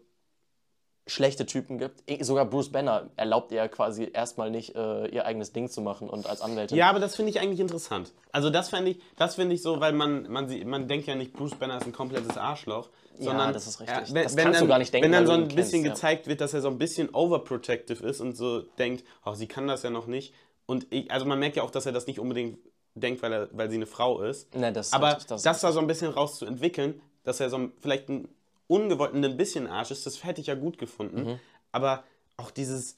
[1.08, 2.04] schlechte Typen gibt.
[2.24, 6.28] Sogar Bruce Banner erlaubt ihr quasi erstmal nicht, äh, ihr eigenes Ding zu machen und
[6.28, 6.78] als Anwältin.
[6.78, 8.14] Ja, aber das finde ich eigentlich interessant.
[8.32, 11.34] Also das finde ich, das finde ich so, weil man, man, man denkt ja nicht,
[11.34, 12.90] Bruce Banner ist ein komplettes Arschloch.
[13.20, 13.98] Sondern, ja, das ist richtig.
[13.98, 15.06] Äh, wenn, das kannst dann, du gar nicht denken.
[15.06, 16.30] Wenn dann so ein bisschen kennst, gezeigt ja.
[16.30, 19.84] wird, dass er so ein bisschen overprotective ist und so denkt, oh, sie kann das
[19.84, 20.34] ja noch nicht,
[20.66, 22.60] und ich, also man merkt ja auch, dass er das nicht unbedingt
[22.96, 24.54] denkt, weil, er, weil sie eine Frau ist.
[24.56, 27.74] Nee, das aber das das, ist da so ein bisschen rauszuentwickeln, dass er so ein,
[27.80, 28.28] vielleicht ein
[28.68, 31.24] ungewollten ein bisschen Arsch ist, das hätte ich ja gut gefunden.
[31.24, 31.40] Mhm.
[31.72, 32.04] Aber
[32.38, 32.96] auch dieses,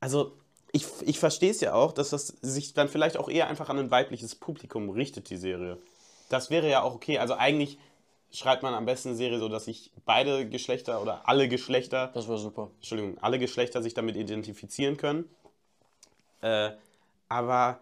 [0.00, 0.36] also
[0.72, 3.78] ich, ich verstehe es ja auch, dass das sich dann vielleicht auch eher einfach an
[3.78, 5.78] ein weibliches Publikum richtet, die Serie.
[6.28, 7.18] Das wäre ja auch okay.
[7.18, 7.78] Also eigentlich
[8.30, 12.28] schreibt man am besten eine Serie so, dass sich beide Geschlechter oder alle Geschlechter, Das
[12.28, 12.70] war super.
[12.76, 15.28] Entschuldigung, alle Geschlechter sich damit identifizieren können.
[16.42, 16.72] Äh,
[17.28, 17.80] aber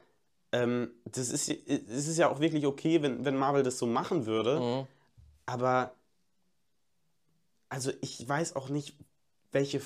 [0.52, 4.26] ähm, das ist, es ist ja auch wirklich okay, wenn, wenn Marvel das so machen
[4.26, 4.60] würde.
[4.60, 4.86] Mhm.
[5.46, 5.92] Aber
[7.68, 8.94] also ich weiß auch nicht,
[9.52, 9.80] welche,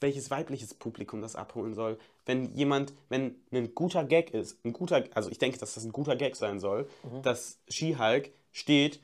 [0.00, 1.98] welches weibliches Publikum das abholen soll.
[2.26, 5.92] Wenn jemand, wenn ein guter Gag ist, ein guter, also ich denke, dass das ein
[5.92, 7.22] guter Gag sein soll, Mhm.
[7.22, 9.00] dass She-Hulk steht,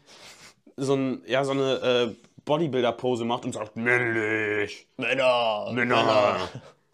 [0.76, 2.14] so, ein, ja, so eine äh,
[2.44, 5.70] Bodybuilder-Pose macht und sagt, männlich, Männer!
[5.72, 6.38] Männer.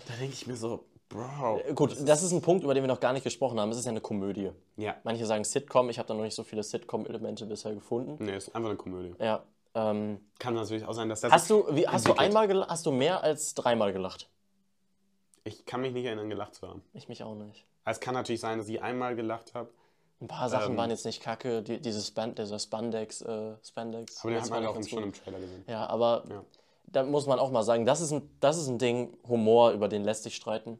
[0.06, 1.60] Da denke ich mir so, Bro.
[1.74, 3.70] Gut, das ist ein Punkt, über den wir noch gar nicht gesprochen haben.
[3.70, 4.50] Es ist ja eine Komödie.
[4.76, 4.96] Ja.
[5.04, 8.16] Manche sagen Sitcom, ich habe da noch nicht so viele Sitcom-Elemente bisher gefunden.
[8.24, 9.14] Nee, ist einfach eine Komödie.
[9.18, 9.42] Ja.
[9.74, 11.32] Ähm, Kann natürlich auch sein, dass das.
[11.32, 14.28] hast du, wie, hast du einmal gel- hast du mehr als dreimal gelacht?
[15.44, 16.82] Ich kann mich nicht erinnern, gelacht zu haben.
[16.94, 17.64] Ich mich auch nicht.
[17.84, 19.70] Es kann natürlich sein, dass ich einmal gelacht habe.
[20.20, 24.20] Ein paar Sachen Ähm, waren jetzt nicht kacke, die, dieses Span dieser Spandex, äh, Spandex.
[24.20, 25.64] Aber den hat man auch schon im Trailer gesehen.
[25.66, 26.44] Ja, aber Ja.
[26.86, 29.88] da muss man auch mal sagen, das ist ein, das ist ein Ding, Humor, über
[29.88, 30.78] den lässt sich streiten.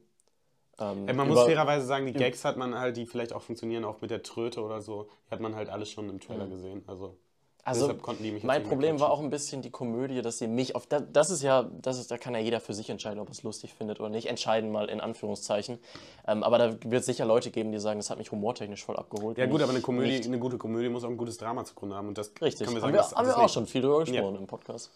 [0.82, 4.00] Ähm, man muss fairerweise sagen, die Gags hat man halt, die vielleicht auch funktionieren, auch
[4.00, 6.20] mit der Tröte oder so, die hat man halt alles schon im Mhm.
[6.20, 6.82] Trailer gesehen.
[6.86, 7.16] Also,
[7.64, 10.48] Also Deshalb konnten die mich mein Problem war auch ein bisschen die Komödie, dass sie
[10.48, 13.20] mich auf da, das ist ja das ist da kann ja jeder für sich entscheiden,
[13.20, 14.26] ob er es lustig findet oder nicht.
[14.26, 15.78] Entscheiden mal in Anführungszeichen.
[16.26, 18.96] Ähm, aber da wird es sicher Leute geben, die sagen, das hat mich humortechnisch voll
[18.96, 19.38] abgeholt.
[19.38, 20.26] Ja gut, aber eine Komödie, nicht.
[20.26, 22.66] eine gute Komödie muss auch ein gutes Drama zugrunde haben und das Richtig.
[22.66, 22.94] können wir haben sagen.
[22.94, 24.90] wir, das- haben das wir auch schon viel drüber gesprochen im Podcast.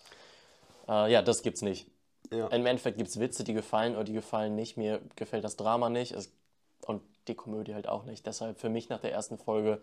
[0.88, 1.86] Äh, ja, das gibt's nicht.
[2.30, 2.48] Ja.
[2.48, 4.76] Im Endeffekt gibt es Witze, die gefallen oder die gefallen nicht.
[4.76, 6.32] Mir gefällt das Drama nicht es,
[6.86, 8.26] und die Komödie halt auch nicht.
[8.26, 9.80] Deshalb für mich nach der ersten Folge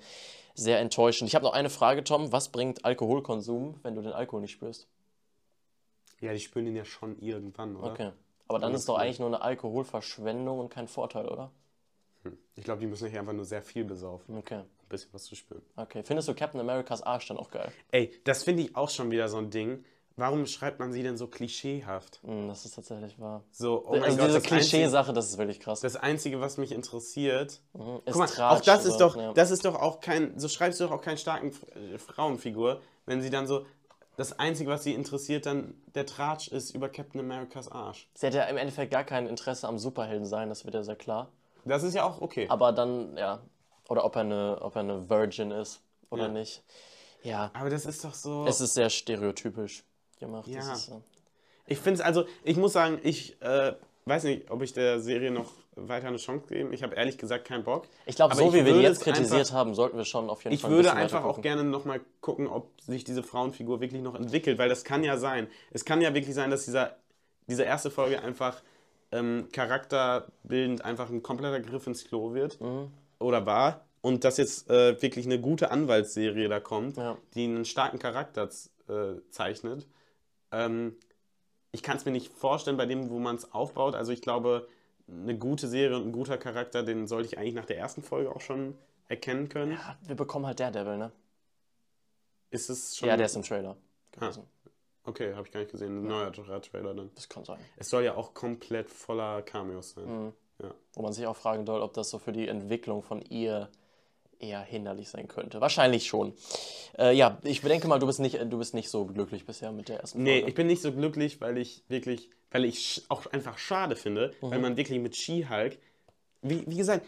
[0.55, 1.29] sehr enttäuschend.
[1.29, 2.31] Ich habe noch eine Frage, Tom.
[2.31, 4.87] Was bringt Alkoholkonsum, wenn du den Alkohol nicht spürst?
[6.21, 7.91] Ja, die spüren den ja schon irgendwann, oder?
[7.91, 8.11] Okay.
[8.47, 11.51] Aber dann ist doch eigentlich nur eine Alkoholverschwendung und kein Vorteil, oder?
[12.55, 14.59] Ich glaube, die müssen sich einfach nur sehr viel besaufen, Okay.
[14.59, 15.63] ein bisschen was zu spüren.
[15.75, 16.03] Okay.
[16.05, 17.71] Findest du Captain Americas Arsch dann auch geil?
[17.91, 19.83] Ey, das finde ich auch schon wieder so ein Ding.
[20.15, 22.19] Warum schreibt man sie denn so klischeehaft?
[22.23, 23.43] Hm, das ist tatsächlich wahr.
[23.51, 25.79] So, oh also Gott, diese Klischee-Sache, das ist wirklich krass.
[25.81, 27.61] das Einzige, was mich interessiert.
[27.73, 28.01] Mhm.
[28.05, 29.33] Guck mal, Tratsch auch das ist oder- doch, ja.
[29.33, 33.21] das ist doch auch kein, so schreibst du doch auch keinen starken äh, Frauenfigur, wenn
[33.23, 33.65] sie dann so,
[34.15, 38.07] das Einzige, was sie interessiert, dann der Tratsch ist über Captain Americas Arsch.
[38.13, 40.95] Sie hat ja im Endeffekt gar kein Interesse am Superhelden sein, das wird ja sehr
[40.95, 41.31] klar.
[41.65, 42.45] Das ist ja auch okay.
[42.49, 43.39] Aber dann, ja.
[43.89, 46.29] Oder ob er eine, ob er eine Virgin ist oder Ja.
[46.29, 46.63] nicht.
[47.23, 48.45] Ja, Aber das ist doch so.
[48.47, 49.83] es ist sehr stereotypisch
[50.19, 50.47] gemacht.
[50.47, 50.57] Ja.
[50.57, 50.95] Das ist, äh,
[51.67, 53.73] Ich finde es also, ich muss sagen, ich äh,
[54.05, 56.73] weiß nicht, ob ich der Serie noch weiter eine Chance gebe.
[56.75, 57.87] Ich habe ehrlich gesagt keinen Bock.
[58.05, 60.43] ich glaube, so ich wie wir die jetzt kritisiert einfach- haben, sollten wir schon auf
[60.43, 64.01] jeden Ich Fall ein würde einfach auch gerne nochmal gucken, ob sich diese Frauenfigur wirklich
[64.03, 65.47] noch entwickelt, weil das kann ja sein.
[65.71, 66.95] Es kann ja wirklich sein, dass dieser,
[67.47, 68.61] diese erste Folge einfach
[69.11, 72.59] ähm, charakterbildend einfach ein kompletter Griff ins Klo wird.
[72.61, 72.91] Mhm.
[73.19, 73.85] Oder war.
[74.01, 77.17] Und dass jetzt äh, wirklich eine gute Anwaltsserie da kommt, Ja.
[77.35, 78.49] die einen starken Charakter
[78.89, 79.87] äh, zeichnet.
[80.53, 80.95] Ähm,
[81.71, 83.95] ich kann es mir nicht vorstellen, bei dem, wo man es aufbaut.
[83.95, 84.67] Also ich glaube,
[85.07, 88.33] eine gute Serie und ein guter Charakter, den sollte ich eigentlich nach der ersten Folge
[88.33, 88.77] auch schon
[89.09, 89.73] erkennen können.
[89.73, 91.11] Ja, wir bekommen halt Daredevil, ne?
[92.51, 93.09] Ist es schon.
[93.09, 93.75] Ja, der ist im Trailer
[94.11, 94.43] gewesen.
[95.03, 96.03] Okay, habe ich gar nicht gesehen.
[96.03, 97.11] Ein neuer Tra- Trailer dann.
[97.15, 97.59] Das kann sein.
[97.75, 100.25] Es soll ja auch komplett voller Cameos sein.
[100.25, 100.33] Mhm.
[100.61, 100.73] Ja.
[100.93, 103.69] Wo man sich auch fragen soll, ob das so für die Entwicklung von ihr
[104.43, 105.61] eher hinderlich sein könnte.
[105.61, 106.33] Wahrscheinlich schon.
[106.97, 109.89] Äh, ja, ich denke mal, du bist, nicht, du bist nicht so glücklich bisher mit
[109.89, 110.49] der ersten Nee, Folge.
[110.49, 114.51] ich bin nicht so glücklich, weil ich wirklich, weil ich auch einfach schade finde, Mhm.
[114.51, 115.77] weil man wirklich mit She-Hulk,
[116.41, 117.05] wie, wie gesagt,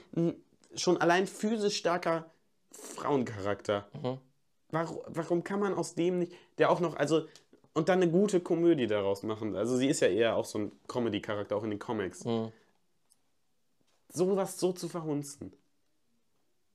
[0.75, 2.25] schon allein physisch starker
[2.71, 3.87] Frauencharakter.
[4.01, 4.17] Mhm.
[4.71, 7.27] Warum, warum kann man aus dem nicht, der auch noch, also,
[7.73, 9.55] und dann eine gute Komödie daraus machen?
[9.55, 12.23] Also, sie ist ja eher auch so ein Comedy-Charakter, auch in den Comics.
[12.25, 12.51] Mhm.
[14.11, 15.51] sowas so zu verhunzen.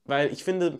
[0.05, 0.79] Weil ich finde,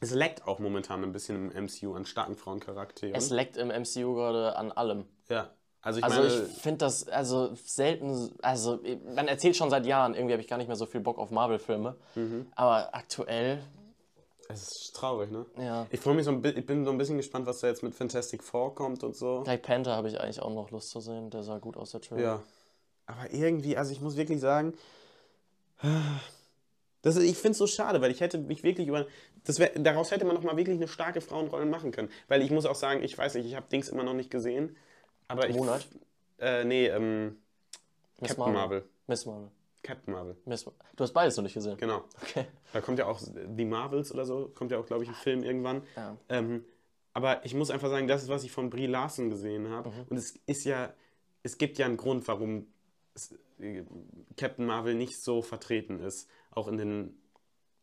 [0.00, 3.14] es leckt auch momentan ein bisschen im MCU an starken Frauencharakteren.
[3.14, 5.06] Es leckt im MCU gerade an allem.
[5.28, 5.50] ja,
[5.82, 8.80] also ich Also ich finde das also selten, also
[9.14, 11.30] man erzählt schon seit Jahren, irgendwie habe ich gar nicht mehr so viel Bock auf
[11.30, 11.96] Marvel-Filme.
[12.14, 12.46] Mhm.
[12.54, 13.62] Aber aktuell,
[14.48, 15.44] es ist traurig, ne?
[15.58, 15.86] ja.
[15.90, 17.94] Ich freue mich so ein ich bin so ein bisschen gespannt, was da jetzt mit
[17.94, 19.42] Fantastic Four kommt und so.
[19.42, 21.30] Black Panther habe ich eigentlich auch noch Lust zu sehen.
[21.30, 22.22] Der sah gut aus, der Trailer.
[22.22, 22.42] Ja.
[23.06, 24.74] Aber irgendwie, also ich muss wirklich sagen,
[27.02, 29.06] das, ist- ich finde es so schade, weil ich hätte mich wirklich über.
[29.44, 32.08] Das wär, daraus hätte man noch mal wirklich eine starke Frauenrolle machen können.
[32.28, 34.76] Weil ich muss auch sagen, ich weiß nicht, ich habe Dings immer noch nicht gesehen.
[35.28, 35.56] Aber ich.
[35.56, 35.86] Moonlight?
[36.38, 37.36] Äh, nee, ähm,
[38.20, 38.84] Miss Captain Marvel.
[39.06, 39.48] Miss Marvel.
[39.82, 41.76] Captain Marvel, Miss Mar du hast beides noch nicht gesehen.
[41.78, 42.02] genau.
[42.20, 42.46] Okay.
[42.72, 45.42] Da kommt ja auch The Marvels oder so, kommt ja auch, glaube ich, ein Film
[45.44, 45.82] irgendwann.
[45.96, 46.16] Ja.
[46.28, 46.64] Ähm,
[47.14, 49.90] aber ich muss einfach sagen, das ist, was ich von Brie Larson gesehen habe.
[50.10, 50.92] Und es ist ja,
[51.44, 52.66] es gibt ja einen Grund, warum
[53.14, 53.34] es,
[54.36, 57.22] Captain Marvel nicht so vertreten ist, auch in den,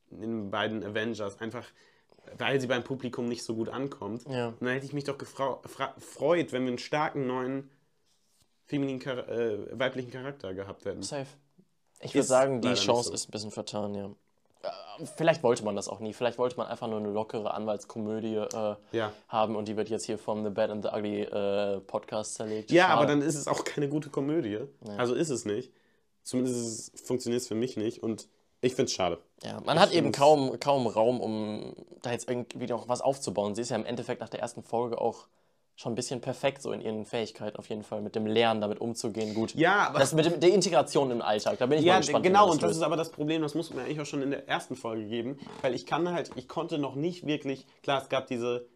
[0.09, 1.39] in den beiden Avengers.
[1.39, 1.65] Einfach,
[2.38, 4.25] weil sie beim Publikum nicht so gut ankommt.
[4.27, 4.47] Ja.
[4.49, 7.69] Und dann hätte ich mich doch gefreut, wenn wir einen starken neuen
[8.65, 11.03] femininen, Char äh, weiblichen Charakter gehabt hätten.
[11.03, 11.27] Safe.
[12.01, 13.13] Ich würde sagen, die Chance so.
[13.13, 14.15] ist ein bisschen vertan, ja.
[14.65, 16.13] Äh, Vielleicht wollte man das auch nie.
[16.13, 19.12] Vielleicht wollte man einfach nur eine lockere Anwaltskomödie äh, Ja.
[19.28, 22.71] haben und die wird jetzt hier vom The Bad and the Ugly äh, Podcast zerlegt.
[22.71, 22.93] Ja, Schade.
[22.97, 24.60] aber dann ist es auch keine gute Komödie.
[24.97, 25.71] Also ist es nicht.
[26.23, 28.01] Zumindest funktioniert es für mich nicht.
[28.04, 28.28] Und
[28.62, 29.19] ich finde es schade.
[29.43, 33.54] Ja, man hat eben kaum, kaum Raum, um da jetzt irgendwie noch was aufzubauen.
[33.54, 35.28] Sie ist ja im Endeffekt nach der ersten Folge auch
[35.75, 38.79] schon ein bisschen perfekt so in ihren Fähigkeiten auf jeden Fall, mit dem Lernen damit
[38.79, 39.33] umzugehen.
[39.33, 39.53] Gut.
[39.55, 42.23] Ja, aber- Das mit dem, der Integration im Alltag, da bin ich mal Ja, gespannt.
[42.23, 44.31] wie genau, und das ist aber das Problem, das muss man eigentlich auch schon in
[44.31, 48.07] der ersten Folge geben, weil ich kann halt, ich konnte noch nicht wirklich, klar, es
[48.09, 48.67] gab diese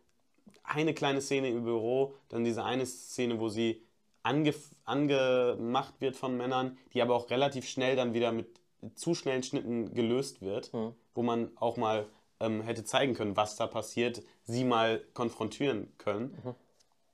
[0.63, 3.81] eine kleine Szene im Büro, dann diese eine Szene, wo sie
[4.23, 8.59] ange, angemacht wird von Männern, die aber auch relativ schnell dann wieder mit
[8.95, 10.93] zu schnellen Schnitten gelöst wird, Mhm.
[11.15, 12.07] wo man auch mal
[12.41, 16.37] ähm, hätte zeigen können, was da passiert, sie mal konfrontieren können.
[16.43, 16.55] Mhm.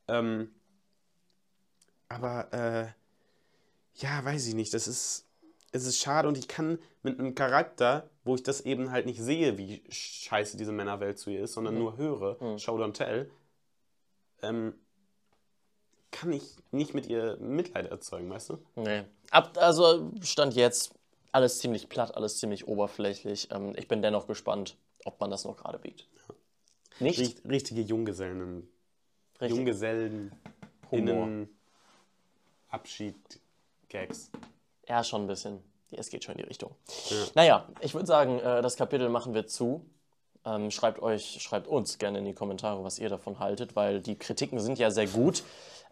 [0.08, 0.52] Ähm,
[2.10, 2.88] aber äh,
[3.96, 4.74] ja, weiß ich nicht.
[4.74, 5.26] Das ist,
[5.72, 9.22] es ist schade und ich kann mit einem Charakter, wo ich das eben halt nicht
[9.22, 13.30] sehe, wie scheiße diese Männerwelt zu ihr ist, sondern nur höre, Show don't tell,
[14.42, 14.74] ähm,
[16.12, 18.58] kann ich nicht mit ihr Mitleid erzeugen, weißt du?
[18.76, 19.04] Nee.
[19.32, 20.94] Ab, also Stand jetzt,
[21.32, 23.50] alles ziemlich platt, alles ziemlich oberflächlich.
[23.52, 26.08] Ähm, ich bin dennoch gespannt, ob man das noch gerade biegt.
[27.00, 27.20] Nicht?
[27.20, 28.70] Richt, richtige Junggesellen.
[29.40, 29.58] Richtig.
[29.58, 30.32] Junggesellen.
[30.92, 31.10] Humor.
[31.10, 31.50] Innen.
[32.70, 33.16] Abschied.
[33.90, 34.30] Gags.
[34.88, 35.62] Ja, schon ein bisschen.
[35.92, 36.72] Es geht schon in die Richtung.
[37.10, 37.16] Ja.
[37.36, 39.86] Naja, ich würde sagen, äh, das Kapitel machen wir zu.
[40.46, 44.16] Ähm, schreibt euch, schreibt uns gerne in die Kommentare, was ihr davon haltet, weil die
[44.16, 45.44] Kritiken sind ja sehr gut.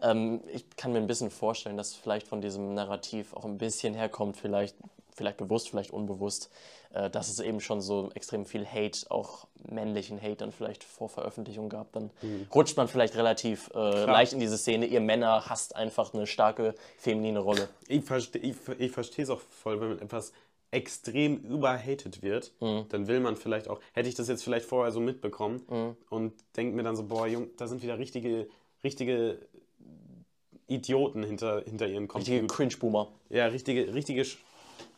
[0.01, 3.93] Ähm, ich kann mir ein bisschen vorstellen, dass vielleicht von diesem Narrativ auch ein bisschen
[3.93, 4.75] herkommt, vielleicht,
[5.15, 6.49] vielleicht bewusst, vielleicht unbewusst,
[6.93, 11.10] äh, dass es eben schon so extrem viel Hate, auch männlichen Hate dann vielleicht vor
[11.10, 11.91] Veröffentlichung gab.
[11.93, 12.10] Dann
[12.54, 14.86] rutscht man vielleicht relativ äh, leicht in diese Szene.
[14.86, 17.69] Ihr Männer hasst einfach eine starke feminine Rolle.
[17.88, 20.34] Ich verstehe ich, ich verstehe es auch voll, wenn etwas
[20.71, 22.86] extrem überhated wird, Mhm.
[22.89, 25.95] dann will man vielleicht auch, hätte ich das jetzt vielleicht vorher so mitbekommen Mhm.
[26.10, 28.47] und denke mir dann so, boah, Jung, da sind wieder richtige,
[28.84, 29.38] richtige
[30.67, 32.47] Idioten hinter, hinter ihren Richtige Computern.
[32.47, 33.12] Cringe-Boomer.
[33.30, 34.26] Ja, richtige, richtige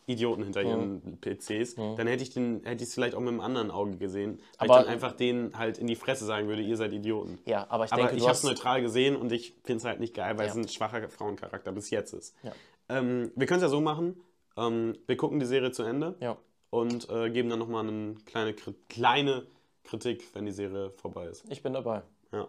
[0.08, 0.68] Idioten hinter Mhm.
[0.70, 1.76] ihren PCs.
[1.76, 4.70] Dann hätte ich den, hätte ich es vielleicht auch mit einem anderen Auge gesehen, weil
[4.70, 7.40] Aber- ich dann einfach denen halt in die Fresse sagen würde, ihr seid Idioten.
[7.46, 10.00] Ja, aber ich Aber denke, ich habe es neutral gesehen und ich finde es halt
[10.00, 10.52] nicht geil, weil Ja.
[10.52, 12.36] es ein schwacher Frauencharakter bis jetzt ist.
[12.44, 12.52] Ja.
[12.90, 14.22] Ähm, wir können es ja so machen,
[14.58, 16.38] ähm, wir gucken die Serie zu Ende Ja.
[16.70, 18.54] und äh, geben dann nochmal eine kleine,
[18.90, 19.48] kleine
[19.84, 21.46] Kritik, wenn die Serie vorbei ist.
[21.50, 22.04] Ich bin dabei.
[22.32, 22.48] Ja.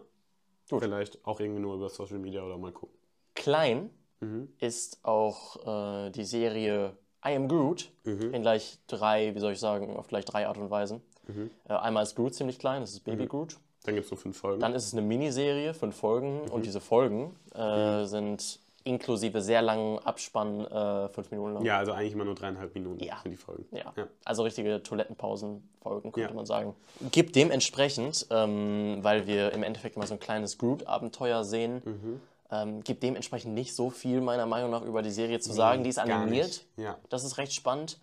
[0.69, 0.81] Gut.
[0.81, 2.95] Vielleicht auch irgendwie nur über Social Media oder mal gucken.
[3.35, 3.89] Klein
[4.19, 4.49] Mhm.
[4.59, 8.33] ist auch äh, die Serie I Am Groot Mhm.
[8.33, 11.01] in gleich drei, wie soll ich sagen, auf gleich drei Art und Weisen.
[11.27, 11.49] Mhm.
[11.67, 13.57] Äh, einmal ist Groot ziemlich klein, das ist Baby Groot.
[13.83, 14.59] Dann gibt es nur fünf Folgen.
[14.59, 16.51] Dann ist es eine Miniserie, fünf Folgen Mhm.
[16.51, 21.65] und diese Folgen äh, sind inklusive sehr langen Abspann äh, fünf Minuten lang.
[21.65, 23.17] ja, also eigentlich immer nur dreieinhalb Minuten Ja.
[23.21, 23.65] sind die Folgen.
[23.71, 23.91] Ja.
[23.97, 24.07] Ja.
[24.23, 26.35] Also richtige Toilettenpausen-Folgen, könnte Ja.
[26.35, 26.73] man sagen.
[27.11, 32.21] Gibt dementsprechend, ähm, weil wir im Endeffekt immer so ein kleines Groot-Abenteuer sehen, Mhm.
[32.51, 35.83] Ähm, gibt dementsprechend nicht so viel meiner Meinung nach über die Serie zu sagen.
[35.83, 36.65] Die ist animiert.
[36.77, 36.97] Ja.
[37.09, 37.99] Das ist recht spannend.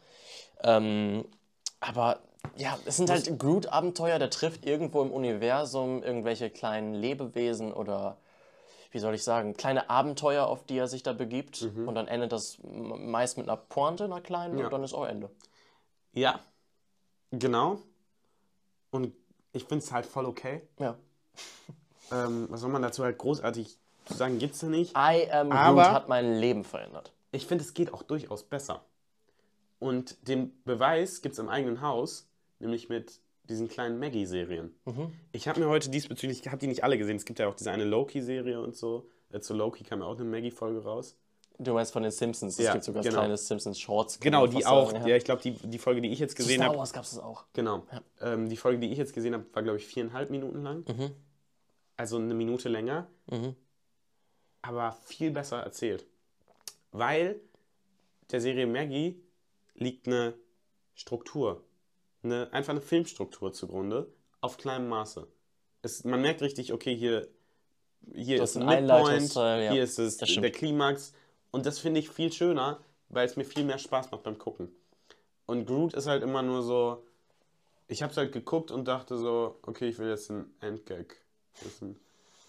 [0.62, 1.24] Ähm,
[1.80, 2.20] aber
[2.56, 8.18] ja, es sind halt Groot-Abenteuer, der trifft irgendwo im Universum irgendwelche kleinen Lebewesen oder
[8.90, 11.62] wie soll ich sagen, kleine Abenteuer, auf die er sich da begibt.
[11.62, 14.66] Und dann endet das meist mit einer Pointe, einer kleinen, Ja.
[14.66, 15.30] und dann ist auch Ende.
[16.12, 16.38] Ja,
[17.32, 17.78] genau.
[18.92, 19.12] Und
[19.52, 20.62] ich finde es halt voll okay.
[20.78, 20.96] Ja.
[22.12, 23.76] Ähm, was soll man dazu halt großartig
[24.06, 24.92] zu sagen, gibt's da nicht.
[24.96, 27.12] I Am Groot Aber- hat mein Leben verändert.
[27.32, 28.84] Ich finde, es geht auch durchaus besser.
[29.78, 34.74] Und den Beweis gibt es im eigenen Haus, nämlich mit diesen kleinen Maggie-Serien.
[35.32, 37.54] Ich habe mir heute diesbezüglich, ich habe die nicht alle gesehen, es gibt ja auch
[37.54, 39.08] diese eine Loki-Serie und so.
[39.30, 41.16] Äh, zu Loki kam ja auch eine Maggie-Folge raus.
[41.58, 43.16] Du meinst von den Simpsons, es Ja, gibt sogar genau.
[43.18, 44.18] kleine Simpsons-Shorts.
[44.20, 44.90] Genau, die auch.
[44.92, 47.04] sagen, Ja, ich glaube, die, die Folge, die ich jetzt gesehen Star habe, Wars gab
[47.04, 47.44] es das auch.
[47.52, 47.84] genau.
[48.20, 50.84] Ähm, die Folge, die ich jetzt gesehen habe, war, glaube ich, viereinhalb Minuten lang.
[50.88, 51.10] Mhm.
[51.96, 53.06] Also eine Minute länger.
[53.26, 53.54] Mhm.
[54.66, 56.06] Aber viel besser erzählt.
[56.92, 57.40] Weil
[58.30, 59.20] der Serie Maggie
[59.74, 60.34] liegt eine
[60.94, 61.62] Struktur,
[62.22, 65.26] eine, einfach eine Filmstruktur zugrunde, auf kleinem Maße.
[65.82, 67.28] Es, man merkt richtig, okay, hier,
[68.14, 69.72] hier Das ist ein Midpoint, Einleitungsteil, ja.
[69.72, 71.12] hier ist es der Klimax.
[71.50, 74.74] Und das finde ich viel schöner, weil es mir viel mehr Spaß macht beim Gucken.
[75.46, 77.04] Und Groot ist halt immer nur so,
[77.86, 81.16] ich habe es halt geguckt und dachte so, okay, ich will jetzt einen Endgag
[81.62, 82.00] wissen.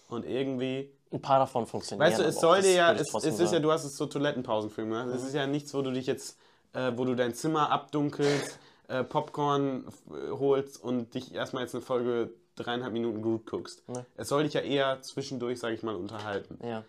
[0.08, 2.06] Und irgendwie Ein paar davon funktionieren.
[2.08, 4.88] Weißt du, es soll dir ja, es, es ist ja, du hast es so Toilettenpausenfilm,
[4.88, 5.04] ne?
[5.14, 6.38] Es ist ja nichts, wo du dich jetzt,
[6.72, 11.82] äh, wo du dein Zimmer abdunkelst, äh, Popcorn äh, holst und dich erstmal jetzt eine
[11.82, 13.84] Folge dreieinhalb Minuten gut guckst.
[13.88, 14.00] Nee.
[14.16, 16.58] Es soll dich ja eher zwischendurch, sage ich mal, unterhalten.
[16.66, 16.82] Ja.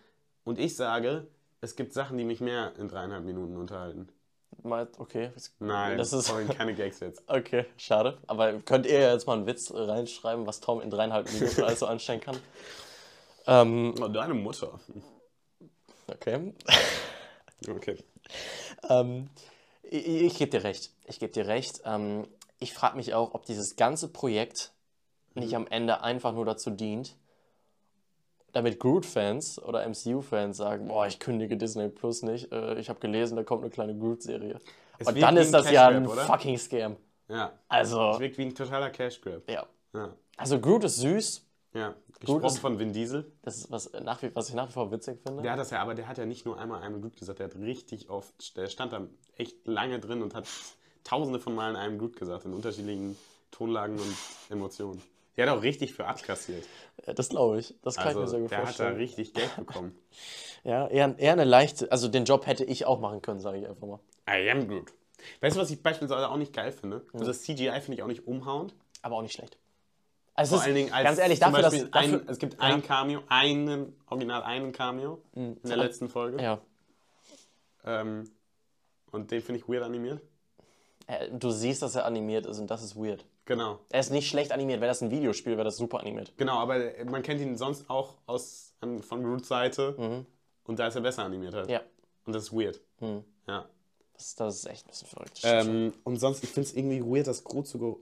[0.46, 1.28] Und ich sage,
[1.62, 4.10] es gibt Sachen, die mich mehr in dreieinhalb Minuten unterhalten.
[4.98, 5.32] Okay.
[5.60, 7.22] Nein, Das ist- sorry, keine Gags jetzt.
[7.28, 8.18] Okay, schade.
[8.28, 11.86] Aber könnt ihr jetzt mal einen Witz reinschreiben, was Tom in dreieinhalb Minuten alles so
[11.86, 12.38] anstellen kann?
[13.48, 14.80] Ähm, Oh, deine Mutter.
[16.08, 16.54] okay.
[17.68, 17.98] Okay.
[18.88, 19.30] Ähm,
[19.82, 20.92] ich ich gebe dir recht.
[21.08, 21.82] Ich gebe dir recht.
[21.86, 22.28] Ähm,
[22.60, 24.74] ich frage mich auch, ob dieses ganze Projekt
[25.34, 27.16] nicht am Ende einfach nur dazu dient,
[28.54, 32.52] damit Groot-Fans oder MCU-Fans sagen, boah, ich kündige Disney Plus nicht.
[32.52, 34.60] Äh, ich habe gelesen, da kommt eine kleine Groot-Serie.
[35.04, 36.26] Und dann ist das ja ein oder?
[36.26, 36.96] fucking Scam.
[37.28, 37.54] Ja.
[37.68, 39.50] Also, Es wirkt wie ein totaler Cash Grab.
[39.50, 39.66] ja.
[39.94, 40.14] Ja.
[40.38, 41.44] Also Groot ist süß.
[41.78, 41.96] Ja.
[42.20, 43.32] Gesprochen von Vin Diesel.
[43.44, 45.44] Das ist was, nach wie, was ich nach wie vor witzig finde.
[45.44, 47.48] Der hat das ja, aber der hat ja nicht nur einmal einem gut gesagt, der
[47.48, 50.46] hat richtig oft, der stand da echt lange drin und hat
[51.04, 53.18] tausende von Malen einem gut gesagt, in unterschiedlichen
[53.52, 54.16] Tonlagen und
[54.50, 55.02] Emotionen.
[55.38, 56.66] Der hat auch richtig für abkassiert.
[57.06, 57.76] Ja, Das glaube ich.
[57.84, 58.96] Das kann ich mir Also sehr gut der hat da vorstellen.
[58.98, 59.98] richtig Geld bekommen.
[60.64, 63.68] Ja, eher, eher eine leichte, also den Job hätte ich auch machen können, sage ich
[63.70, 64.00] einfach mal.
[64.30, 64.92] I am Groot.
[65.40, 67.06] Weißt du, was ich beispielsweise auch nicht geil finde?
[67.14, 68.74] Also das CGI finde ich auch nicht umhauend.
[69.02, 69.58] Aber auch nicht schlecht.
[70.38, 72.82] Also Vor allen Dingen als ganz ehrlich, dafür, dass- Beispiel dafür- ein, es gibt ein
[72.84, 76.42] Cameo, einen, original einen Cameo in der letzten Folge.
[76.42, 76.62] Ja.
[77.84, 78.30] Ähm,
[79.12, 80.22] und den finde ich weird animiert.
[81.08, 83.26] Äh, Du siehst, dass er animiert ist und das ist weird.
[83.46, 83.80] Genau.
[83.90, 84.80] Er ist nicht schlecht animiert.
[84.82, 86.34] Wäre das ein Videospiel, wäre das super animiert.
[86.38, 90.26] Genau, aber man kennt ihn sonst auch aus, an, von Roots Seite.
[90.66, 91.66] Und da ist er besser animiert halt.
[91.68, 91.72] Mhm.
[91.74, 91.82] Ja.
[92.26, 92.80] Und das ist weird.
[93.48, 93.66] Ja.
[94.14, 95.40] Das, das ist echt ein bisschen verrückt.
[95.44, 98.02] Ähm, und sonst, ich finde es irgendwie weird, dass Groot so.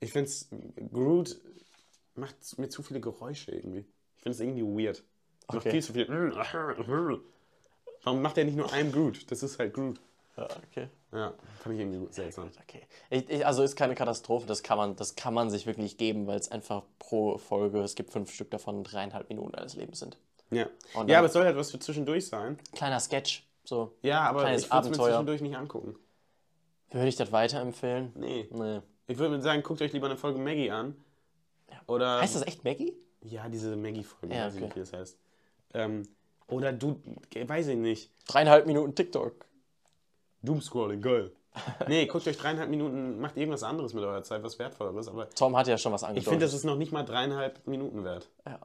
[0.00, 0.48] Ich finde es.
[0.92, 1.38] Groot
[2.14, 3.86] macht mir zu viele Geräusche irgendwie.
[4.16, 5.02] Ich finde es irgendwie weird.
[5.48, 5.70] Macht Okay.
[5.70, 6.08] viel zu viel.
[8.02, 9.30] Warum macht er nicht nur einen Groot?
[9.30, 10.00] Das ist halt Groot.
[10.36, 10.88] Ja, okay.
[11.12, 12.50] Ja, fand ich irgendwie seltsam.
[12.62, 12.82] Okay.
[13.10, 16.26] Ich, ich, also ist keine Katastrophe, das kann man, das kann man sich wirklich geben,
[16.26, 20.18] weil es einfach pro Folge, es gibt fünf Stück davon, dreieinhalb Minuten eines Lebens sind.
[20.50, 20.66] Ja.
[21.06, 22.58] Ja, aber es soll halt was für zwischendurch sein.
[22.72, 23.92] Kleiner Sketch, so.
[24.02, 25.96] Ja, aber Kleines ich würde es mir zwischendurch nicht angucken.
[26.90, 28.12] Würde ich das weiterempfehlen?
[28.16, 28.48] Nee.
[28.50, 28.80] Nee.
[29.08, 30.96] Ich würde sagen, guckt euch lieber eine Folge Maggie an.
[31.86, 32.20] Oder.
[32.20, 32.94] Heißt das echt Maggie?
[33.22, 35.18] Ja, diese Maggie-Folge, Ja, weiß ich nicht, wie das heißt.
[35.74, 36.08] Ähm,
[36.48, 37.00] oder du,
[37.46, 38.10] weiß ich nicht.
[38.26, 39.44] Dreieinhalb Minuten TikTok.
[40.42, 41.32] Doomscrolling, geil.
[41.88, 45.08] nee, guckt euch dreieinhalb Minuten, macht irgendwas anderes mit eurer Zeit, was wertvolleres.
[45.08, 46.28] Aber Tom hat ja schon was ich angedeutet.
[46.30, 48.30] finde, das ist noch nicht mal dreieinhalb Minuten wert.
[48.46, 48.60] Ja,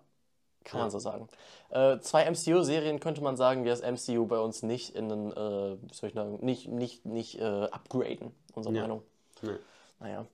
[0.64, 1.28] kann man so sagen.
[1.72, 5.36] Äh, zwei MCU-Serien könnte man sagen, die das MCU bei uns nicht in den, äh,
[5.82, 8.82] wie soll ich sagen, nicht, nicht, nicht äh, upgraden, unsere Ja.
[8.84, 9.02] Meinung.
[9.42, 9.52] Nee.
[10.00, 10.26] Naja.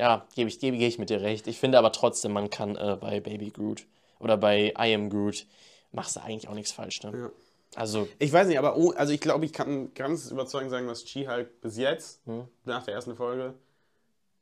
[0.00, 1.46] Ja, gebe ich, gebe, gebe ich mit dir recht.
[1.46, 3.84] Ich finde aber trotzdem, man kann äh, bei Baby Groot
[4.18, 5.46] oder bei I Am Groot,
[5.92, 7.12] machst du eigentlich auch nichts falsch, ne?
[7.14, 7.30] Ja.
[7.74, 11.06] Also, Ich weiß nicht, aber oh, also ich glaube, ich kann ganz überzeugend sagen, dass
[11.08, 12.48] She-Hulk bis jetzt, Hm.
[12.64, 13.54] nach der ersten Folge,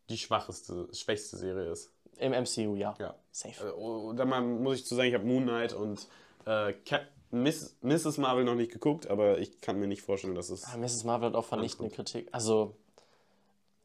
[0.08, 1.90] die schwacheste, schwächste Serie ist.
[2.18, 2.94] im MCU, ja.
[3.00, 3.14] Ja.
[3.32, 3.66] Safe.
[3.66, 6.06] Äh, oh, da mal muss ich zu sagen, ich habe Moon Knight und
[6.46, 8.16] äh, Cap Miss, Mrs.
[8.16, 10.64] Marvel noch nicht geguckt, aber ich kann mir nicht vorstellen, dass es.
[10.64, 11.04] Ah, Mrs.
[11.04, 12.28] Marvel hat auch vernichtende Kritik.
[12.32, 12.74] Also,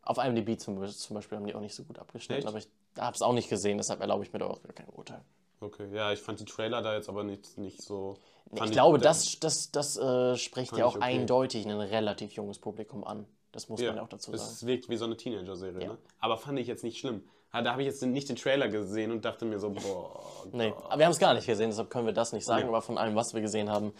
[0.04, 2.47] auf IMDb zum, zum Beispiel haben die auch nicht so gut abgeschnitten, Echt?
[2.47, 5.22] aber ich habe es auch nicht gesehen, deshalb erlaube ich mir da auch kein Urteil.
[5.62, 8.18] Okay, ja, ich fand die Trailer da jetzt aber nicht, nicht so.
[8.51, 11.04] Ich glaube, da- das, das, das äh, spricht ja ich auch okay.
[11.06, 13.26] eindeutig ein relativ junges Publikum an.
[13.54, 14.41] Das muss man ja auch dazu sagen.
[14.51, 15.88] Es wirkt wie so eine Teenager-Serie, Ja.
[15.93, 15.97] ne?
[16.20, 17.24] Aber fand ich jetzt nicht schlimm.
[17.54, 20.20] Da habe ich jetzt nicht den Trailer gesehen und dachte mir so, boah.
[20.51, 22.64] Nee, aber wir haben es gar nicht gesehen, deshalb können wir das nicht sagen.
[22.64, 22.70] Nee.
[22.70, 23.93] Aber von allem, was wir gesehen haben,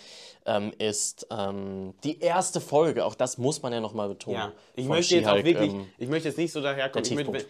[0.48, 3.06] ähm, ist ähm, die erste Folge.
[3.06, 4.38] Auch das muss man ja nochmal betonen.
[4.38, 7.06] Ja, ich möchte jetzt auch wirklich, ähm, ich möchte jetzt nicht so daherkommen.
[7.06, 7.46] Ich möchte,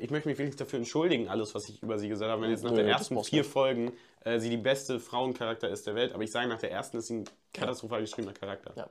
[0.00, 2.42] ich möchte mich wirklich dafür entschuldigen, alles, was ich über sie gesagt habe.
[2.42, 3.44] Wenn jetzt nach Nö, den ersten vier.
[3.44, 3.92] Folgen
[4.24, 7.06] äh, sie die beste Frauencharakter ist der Welt, aber ich sage, nach der ersten ist
[7.06, 8.72] sie ein katastrophal geschriebener Charakter.
[8.76, 8.90] Ja.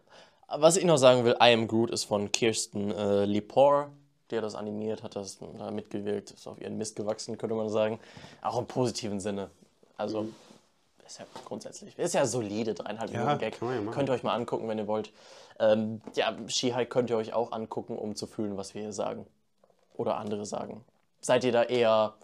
[0.58, 3.90] Was ich noch sagen will, I Am Groot ist von Kirsten äh, Lepore.
[4.32, 7.70] Die hat das animiert, hat das da mitgewirkt, ist auf ihren Mist gewachsen, könnte man
[7.70, 8.00] sagen.
[8.42, 9.50] Auch im positiven Sinne.
[9.98, 10.36] Also, Mhm.
[11.06, 13.62] ist ja grundsätzlich, ist ja solide, dreieinhalb Minuten Gag.
[13.62, 15.12] ja könnt ihr euch mal angucken, wenn ihr wollt.
[15.60, 19.26] Ähm, ja, She-Hulk könnt ihr euch auch angucken, um zu fühlen, was wir hier sagen.
[19.96, 20.84] Oder andere sagen.
[21.22, 22.16] Seid ihr da eher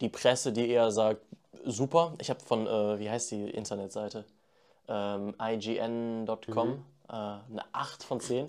[0.00, 1.20] die Presse, die eher sagt,
[1.64, 2.12] super.
[2.20, 4.24] Ich habe von, äh, wie heißt die Internetseite?
[4.88, 6.84] Ähm, ign.com Mhm.
[7.08, 8.48] äh, eine 8 von 10.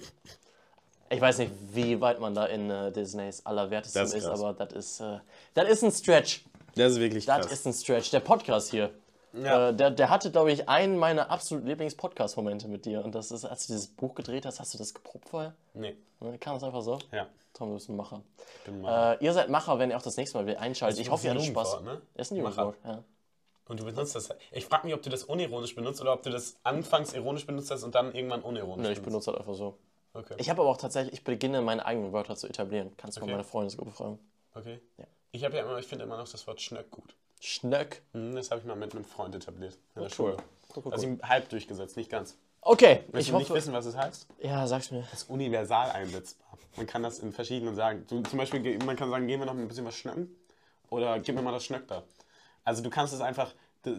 [1.10, 4.54] Ich weiß nicht, wie weit man da in äh, Disneys allerwertestem Das ist ist, aber
[4.54, 5.20] das ist, äh,
[5.54, 6.44] das ist ein Stretch.
[6.76, 7.52] Das ist wirklich Das krass.
[7.52, 8.12] ist ein Stretch.
[8.12, 8.92] Der Podcast hier.
[9.34, 9.70] Ja.
[9.70, 13.04] Äh, der, der hatte, glaube ich, einen meiner absolut Lieblings-Podcast-Momente mit dir.
[13.06, 15.54] Und das ist, als du dieses Buch gedreht hast, hast du das geprobt vorher?
[15.74, 17.00] nee, Ne, Kam es einfach so?
[17.12, 17.28] ja.
[17.54, 18.22] Tom, du bist ein Macher.
[18.66, 19.20] bin Macher.
[19.20, 21.00] Äh, ihr seid Macher, wenn ihr auch das nächste Mal wieder einschaltet.
[21.00, 21.74] Das Ich hoffe, ihr hattet Spaß.
[21.74, 22.02] Jugendwort, ne?
[22.22, 22.62] Ist ein Macher.
[22.64, 23.04] Jugendwort, ja.
[23.68, 24.30] Und du benutzt das.
[24.52, 27.72] Ich frage mich, ob du das unironisch benutzt oder ob du das anfangs ironisch benutzt
[27.72, 29.76] hast und dann irgendwann unironisch Nö, ich benutze halt einfach so.
[30.18, 30.36] Okay.
[30.38, 32.92] Ich habe aber auch tatsächlich, ich beginne meine eigenen Wörter zu etablieren.
[32.98, 33.32] Kannst du mal Okay.
[33.34, 34.20] meine Freundesgruppe fragen.
[34.56, 34.80] okay.
[35.32, 37.16] Ich habe ja immer, ich finde immer noch das Wort Schnöck gut.
[37.40, 38.02] Schnöck.
[38.14, 40.10] Hm, Das habe ich mal mit einem Freund etabliert in der cool.
[40.10, 40.38] Schule.
[40.76, 42.36] Cool, cool, Also halb durchgesetzt, nicht ganz.
[42.62, 44.28] Okay, Willst ich du nicht wissen, was es heißt?
[44.42, 45.02] Ja, sag's mir.
[45.12, 46.58] Das ist universal einsetzbar.
[46.76, 48.06] Man kann das in verschiedenen sagen.
[48.10, 50.36] Du, zum Beispiel, man kann sagen, gehen wir noch ein bisschen was schnacken
[50.90, 52.04] oder gib mir mal das Schnöck da.
[52.64, 53.54] Also du kannst es einfach,
[53.84, 53.96] das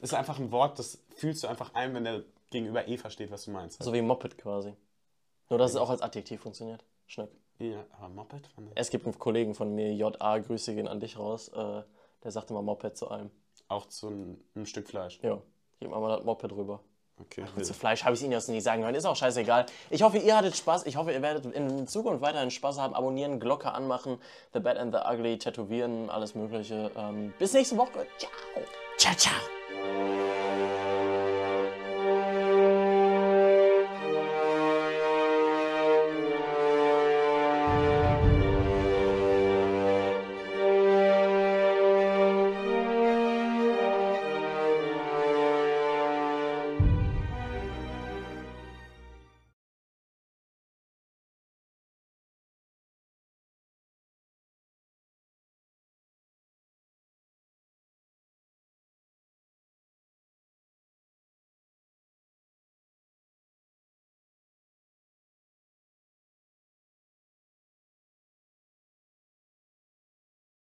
[0.00, 3.44] ist einfach ein Wort, das fühlst du einfach ein, wenn der Gegenüber eh versteht, was
[3.44, 3.82] du meinst.
[3.82, 4.72] So wie Moped quasi.
[5.48, 6.84] Nur, dass es auch als Adjektiv funktioniert.
[7.06, 7.30] Schnöck.
[7.58, 8.50] Ja, aber Moped?
[8.74, 11.48] Es gibt einen Kollegen von mir, JA, Grüße gehen an dich raus.
[11.48, 11.82] Äh,
[12.22, 13.30] der sagt immer Moped zu allem.
[13.68, 15.18] Auch zu einem, einem Stück Fleisch.
[15.22, 15.40] Ja,
[15.80, 16.80] gib mal das Moped rüber.
[17.18, 17.44] Okay.
[17.62, 18.94] Zu Fleisch habe ich Ihnen jetzt nicht sagen können.
[18.94, 19.64] Ist auch scheißegal.
[19.88, 20.84] Ich hoffe, ihr hattet Spaß.
[20.84, 22.94] Ich hoffe, ihr werdet in Zukunft weiterhin Spaß haben.
[22.94, 24.18] Abonnieren, Glocke anmachen,
[24.52, 26.90] The Bad and the Ugly, tätowieren, alles Mögliche.
[26.94, 28.06] Ähm, bis nächste Woche.
[28.18, 28.30] Ciao.
[28.98, 30.25] Ciao, ciao.